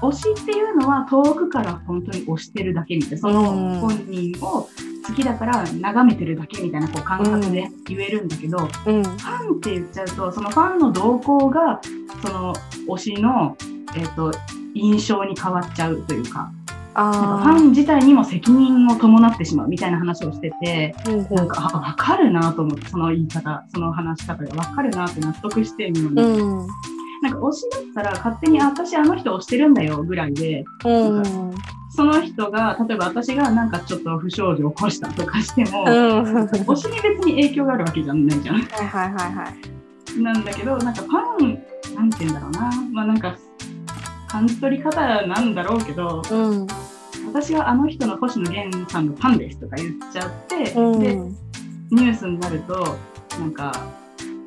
[0.00, 3.80] 推しっていうのは遠くから本当に推してるだけみたいな、そのうん。
[3.80, 4.70] 本人を
[5.06, 8.58] 好きだから眺めてるだけみたいなこう感覚で言えるんだけど。
[8.58, 9.02] うん。
[9.02, 11.80] ァンって言っちゃうと、そのファンの動向が、
[12.22, 12.54] その
[12.88, 13.56] 推しの、
[13.96, 14.32] えっと
[14.74, 16.50] 印象に変わっちゃうというか、
[16.94, 21.10] なんかファあン自体にも責任を伴ってしまうみたいな話をしてて、あ。
[21.10, 26.66] うんなんか、あ、わかるなと思って、その言い方、その話し方がわかるなって納得してるのに、うん。
[27.22, 27.62] なんか推し
[27.94, 31.54] だったら勝手にあ私あの人推してるんだよぐらいでうん。
[31.94, 38.56] その人が例えば私がなんかちょっと不祥事を起こしたとかしても、推しに別に影響があるわけじゃないじゃん。
[38.56, 39.54] はいはいは
[40.16, 40.20] い。
[40.20, 43.36] なんだけどなんかファンなんて言うんだろうなまあなんか
[44.28, 46.66] 感じ取り方なんだろうけどうん。
[47.26, 50.98] 私はあの人の星野源さんのファンですとか言っちゃって、うん。
[50.98, 51.14] で
[51.90, 52.96] ニュースになると
[53.38, 53.72] なんか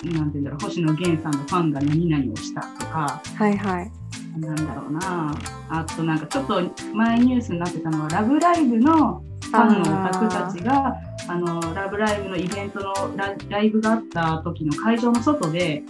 [0.04, 3.92] なんて言うんだろう星野源さんのファンが何々をしたとかはいはい。
[4.40, 5.36] なんだろうな
[5.70, 6.62] あとなんかちょっと
[6.94, 10.96] 前ニュースになってたのは「ラブライブ!」のファンのオタクたちが
[11.28, 15.84] 「あのラブライブ!」のイベントのラライブがあった時の会場の外で、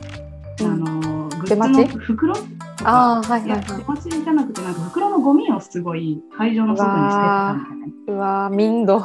[0.61, 2.33] うんあのグッズの袋？
[2.33, 2.39] グ
[2.83, 3.61] ああ、はいはいはい。
[3.61, 8.13] 出待ちじゃなくて、なんか袋のゴミをすごい会場の外に捨ててたみたいな。
[8.13, 9.03] うわー、民度。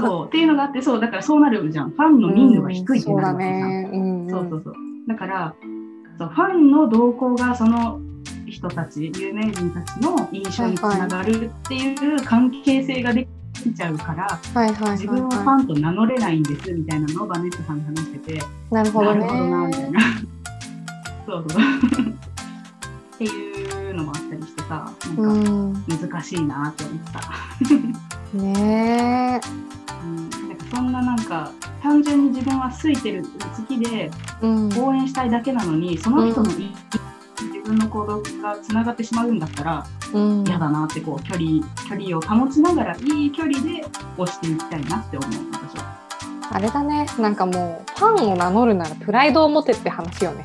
[0.00, 3.90] そうっていうのがあってそうだからそうなるじゃんファンの民度が低いってなるわけじゃん、ね。
[3.90, 4.30] うん、うん。
[4.30, 4.74] そうそうそう
[5.08, 5.54] だから
[6.18, 8.00] そうファンの動向がその
[8.50, 18.38] 人たち有名人たちの印象につながるっていう関係性ができちゃうから、はい自分はフはァンと名乗れないんですみたいなのをバネットさんが話してて、い。
[18.70, 19.26] なるほどね。
[19.50, 20.00] なみたいな
[21.26, 25.84] そうそうっていうのもあったりしてさうなんかん。
[26.10, 28.36] 難しいなって思った。
[28.36, 29.40] ね
[30.02, 31.50] うんなんかそんななんか
[31.82, 33.24] 単純に自分は好いてる
[33.56, 34.10] 好きで。
[34.42, 36.74] 応援したいだけなのにその人のいい、
[37.46, 40.44] 自分の行動がつながってしまうんだったらうん。
[40.46, 43.84] 嫌だなってこう距離距離を保ちながらいい距離で
[44.16, 46.00] 押していきたいなって思う私は。
[46.52, 47.06] あれだね。
[47.18, 50.44] なんかもう、ファンを名乗るならプライドを持てって話よね。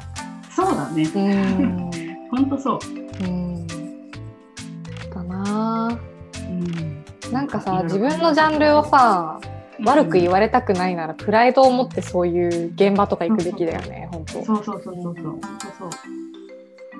[0.51, 1.91] そうだねうん。
[2.29, 2.79] 本当そう。
[3.23, 3.67] うん。
[3.67, 5.99] だな
[6.37, 9.39] うん、なんかさ、自分のジャンルをさ、
[9.83, 14.33] 悪く言われたくないなら、プライドを持ってそういう現場とか行くべきだよね、本当。
[14.33, 15.89] そうそうそうそうそう本当そう。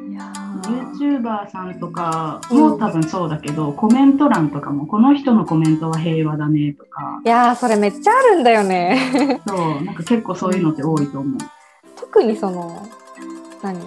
[0.06, 9.42] YouTuber さんとかも多分そうだけど、コメント欄とかもこの人のコメントは平和だねとかいやーそれめっちゃあるんだよね。
[9.48, 11.38] そうなんか結構そういうのって多いと思う。
[11.96, 12.88] 特にその
[13.62, 13.80] 何？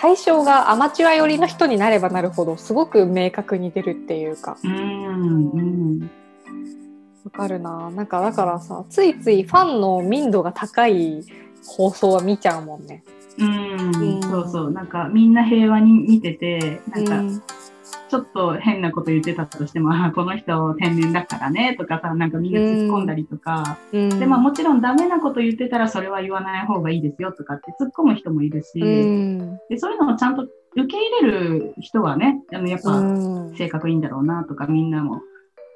[0.00, 6.10] 対象がアマチュア寄りの人になればなるほどすごく明確に出るっていうかうんうん
[7.22, 11.22] わかるななんかだからさついついファンの民度が高い
[11.66, 13.04] 放送は見ちゃうもんね。
[13.40, 14.22] うん、うん。
[14.22, 14.70] そうそう。
[14.70, 17.42] なんかみんな平和に見ててなんかうん。
[18.08, 24.08] ちょっと変なこと言ってたとしても、あこの人天然だからねとかさなんかみんな突っ込んだりとか、うん。
[24.18, 29.58] でまあもちろんダメなこと言ってたらそれは言わない方がいいですよとかって突っ込む人もいるし、うん。
[29.68, 33.54] でそういうのをちゃんと受け入れる人はねあのやっうぱん。
[33.56, 35.20] 性格いいんだろうなとかみんなも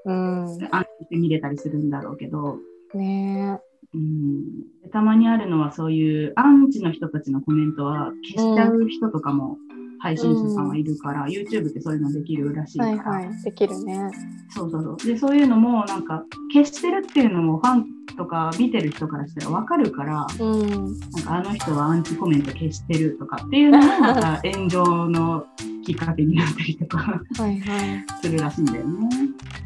[0.05, 0.45] うん。
[0.45, 2.59] 安心して見れたりするんだろうけど、
[2.95, 3.61] ね
[3.95, 9.59] うん、でたまにあるのはそういうアンチの人たちのコメントは消しちゃう人とかも
[10.05, 14.11] 配信者さんはいるから、YouTube ってそういうのできるらしいから、はいはいできるね。
[14.51, 17.87] そうそうそうでそういうのもなんか消してるっていうのもファン
[18.17, 25.47] とか見てる人からしたら分かるからうんなんかあの人はアンチコメント消してるとかっていうのも また炎上の
[25.85, 26.99] きっかけになったりとか
[27.39, 28.05] はいはい。
[28.23, 29.09] するらしいんだよね。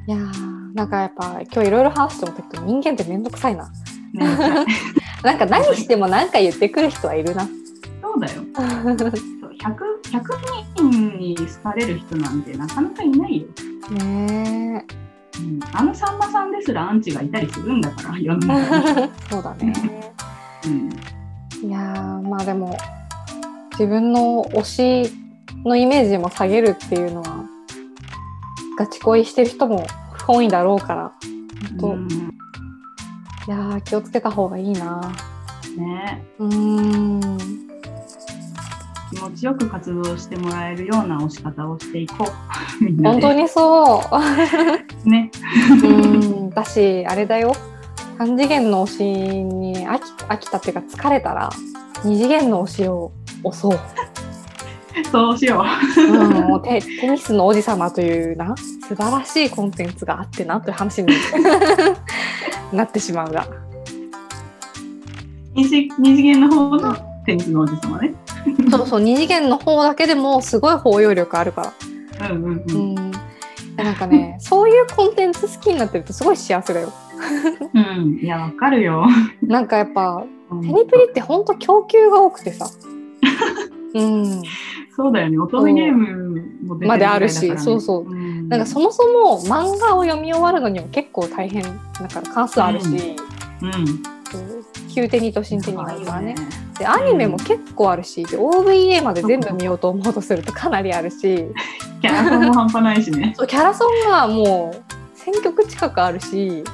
[0.08, 3.68] いやーなんかやっぱ今日いろいろ話して思ったけど人間ってめんどくさいな。
[4.14, 4.24] ね
[5.22, 7.44] なんか何しても何か言ってくる人はいるな。
[7.44, 10.22] そうだよそう 100, 100
[10.76, 13.48] 人に好かれる人なんてなかなかいないよ。
[13.90, 14.86] ね
[15.38, 19.10] うん、あのさんまさんですらアンチがいたりするんだから世のえ中に。
[19.28, 19.72] そうだね。
[20.64, 20.90] うん
[21.68, 22.74] いやーまあでも
[23.72, 25.12] 自分の推し
[25.66, 27.37] のイメージも下げるっていうのは
[28.78, 29.84] ガチ恋してる人も
[30.28, 31.12] 多いだろうから
[31.80, 32.08] とうん
[33.48, 35.00] いやー気をつけた方がいいな。
[35.76, 37.38] ね、うーん
[39.10, 42.28] 気持ちよく活動してもらえるような推し方をしていこう。
[42.84, 44.02] みんなで本当にそ
[45.04, 45.08] う。
[45.08, 45.30] ね。
[45.82, 47.54] うんだしあれだよ
[48.18, 49.04] 3次元の推し
[49.44, 51.48] に飽き飽きたっていうか疲れたら
[52.04, 53.12] 2次元の推しを
[53.42, 53.80] 押そう。
[55.10, 55.64] そうしよ
[55.96, 61.08] うん、もうテテニスの王子様というな素晴らしいコンテンツがあってなという話に
[62.72, 63.42] なってしまうが。
[63.42, 63.46] う。
[65.54, 66.96] 二次二次元の方の
[67.26, 68.14] テニスの王子様ね。
[68.70, 71.72] そうそう2次元の方だけでもすごい包容力あるか
[72.20, 72.30] ら。
[72.30, 72.94] うんうんううん。
[72.94, 73.12] ん、い
[73.76, 76.92] やなんかねそういうコンテンツ好きになってるとすごい幸せだよ。
[77.74, 79.06] うん、いや、わかるよ。
[79.42, 82.70] なんかやっぱうんテニプリってほんと供給が多くてさ。
[83.94, 84.42] うん、
[84.98, 85.38] そうだよね。
[85.38, 94.02] 乙女ゲームも出てるまであるしそうそううんなんかそもそも漫画を読み終わるのにも結構大変だから関数あるし、うん。
[94.92, 96.34] 急手にと新手にもあるからね。
[96.36, 101.16] すごいよでアニメも結構あるしで OVA まで全部見ようと思うとするとかなりあるし
[102.02, 103.34] キャラソンも半端ないしね。
[103.38, 106.64] そうキャラソンがもう1000曲近くあるし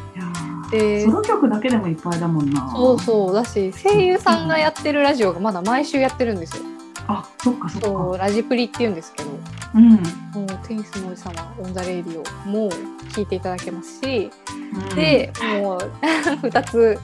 [0.70, 2.70] でソロ曲だけでもいっぱいだもんな。
[2.74, 6.73] そうそうだし声優さんがやってるラジオがまだ毎週やってるんですよ。
[7.06, 7.82] あ、そっかそっ
[8.12, 8.18] か。
[8.18, 9.30] ラジプリって言うんですけど
[9.74, 9.90] うん。
[9.90, 9.98] も
[10.44, 12.70] うテニスの王子様 on the radio も
[13.12, 14.30] 聞いていただけますし、
[14.72, 15.78] うん、でもう
[16.46, 16.98] 2つ、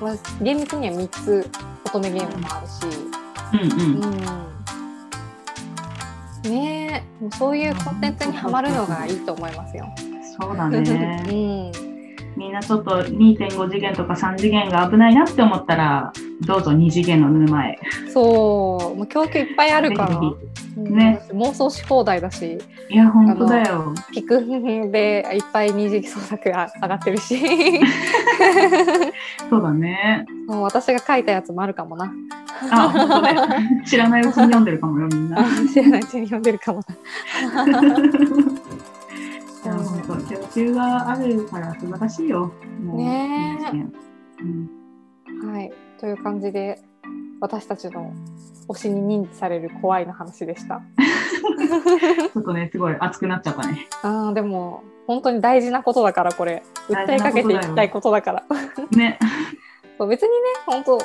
[0.00, 1.50] まあ、厳密には3つ
[1.86, 2.72] 乙女ゲームもあるし。
[3.52, 4.04] うんうん。
[6.44, 9.86] うん、ねえもうそういうコンテンツにはまるのがいいと思いますよ。
[10.40, 11.22] そうだうね。
[11.28, 11.72] ん、
[12.36, 17.78] みんなちょっと2.5次元とか3次元が危ないなって思ったら、どうぞ二次元の沼へ。
[18.12, 20.20] そう、もう供給いっぱいあるから。
[20.76, 22.56] ね妄想し放題だし、
[22.88, 23.92] ひいや、本当だよ。
[24.12, 24.40] ピク
[24.90, 27.38] でいっぱい二次創作が上がってるし、
[29.50, 30.24] そうだね。
[30.46, 32.10] もう私が書いたやつもあるかもな。
[32.70, 33.42] あ、本当だよ。
[33.84, 35.40] 知らないうちに読んでるかもよ、みんな。
[35.40, 36.80] い 知らないうちに読んでるかも
[37.54, 37.66] な。
[39.64, 42.52] や、本当、供給があるから素晴らしいよ。
[42.80, 43.58] ね
[44.40, 44.70] うん
[45.52, 46.80] はい、という感じで
[47.40, 48.12] 私たちの
[48.68, 50.80] 推しに認知される怖いの話でした。
[52.32, 53.86] ちょっとね、すごい熱くなっちゃったね。
[54.02, 58.44] あーでも本当に大事なことだからこれ訴えかけていきたいことだから。
[58.96, 59.18] ね。
[59.98, 60.34] そ う別にね
[60.64, 60.98] 本当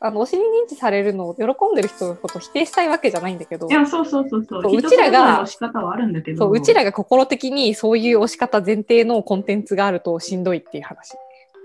[0.00, 4.62] あの推しに認知されるのを喜んでる人のことを否定したいわけじゃないんだけどいや、そうそうそうそう。
[4.62, 6.46] そうちらがの仕方はあるんだけど。
[6.46, 11.16] そううちらが心的にそういう推し方前提のコンテンツがあるとしんどいっていう話。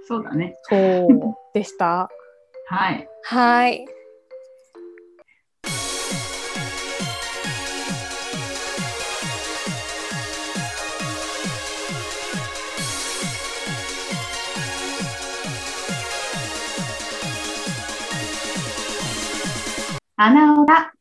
[0.06, 0.56] そうだね。
[0.64, 1.08] そう
[1.54, 2.10] でした。
[2.66, 3.08] はい。
[3.24, 3.86] はい。
[20.16, 20.94] 穴尾だ。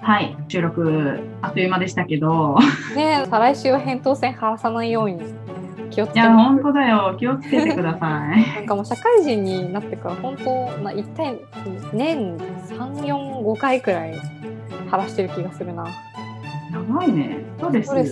[0.00, 2.56] はい、収録あっという間でしたけど、
[2.94, 5.20] ね再来週は扁桃腺晴らさないように
[5.98, 7.16] 気をついや、けます本当だよ。
[7.18, 8.46] 気をつけてください。
[8.54, 11.36] なんかもう社会人になってから本当な一体
[11.92, 14.14] 年3、4、5回くらい
[14.90, 15.84] 晴らしてる気がするな。
[15.84, 15.90] や
[16.88, 17.38] ばいね。
[17.56, 17.86] ストレス。
[17.86, 18.06] ストレ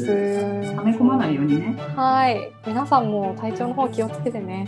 [0.65, 0.75] ス。
[0.75, 1.77] 溜め込まないようにね。
[1.95, 2.51] はい。
[2.67, 4.67] 皆さんも体調の方気をつけてね。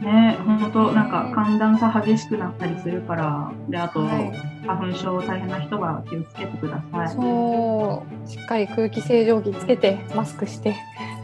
[0.00, 4.32] ね、本当なんか寒暖差激しくなったりするから、で、あと、はい。
[4.66, 7.08] 花粉症大変な人は気をつけてください。
[7.10, 8.28] そう。
[8.28, 10.74] しっかり空気清浄機つけて、マスクして。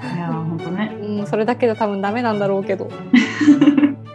[0.02, 0.96] いや、本当ね。
[1.00, 2.90] うん、それだけで多分ダメなんだろうけど。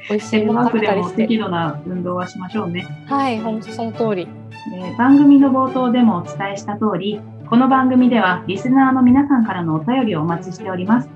[0.09, 1.23] 美味しいもの食べたりして。
[1.23, 2.85] 適度な運動はしましょうね。
[3.07, 4.27] はい、本当その通り。
[4.73, 11.09] えー番組の冒頭でもお伝えした通り、この番組ではリスナーの皆さんからのお便りをお待ちしております。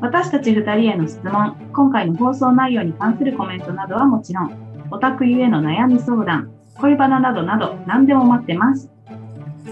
[0.00, 4.52] 私たち2人への質問、今回の放送内容に関するコメントなどはもちろん、
[4.90, 8.90] オタクゆえの悩み相談、恋バナなどなど何でも待ってます。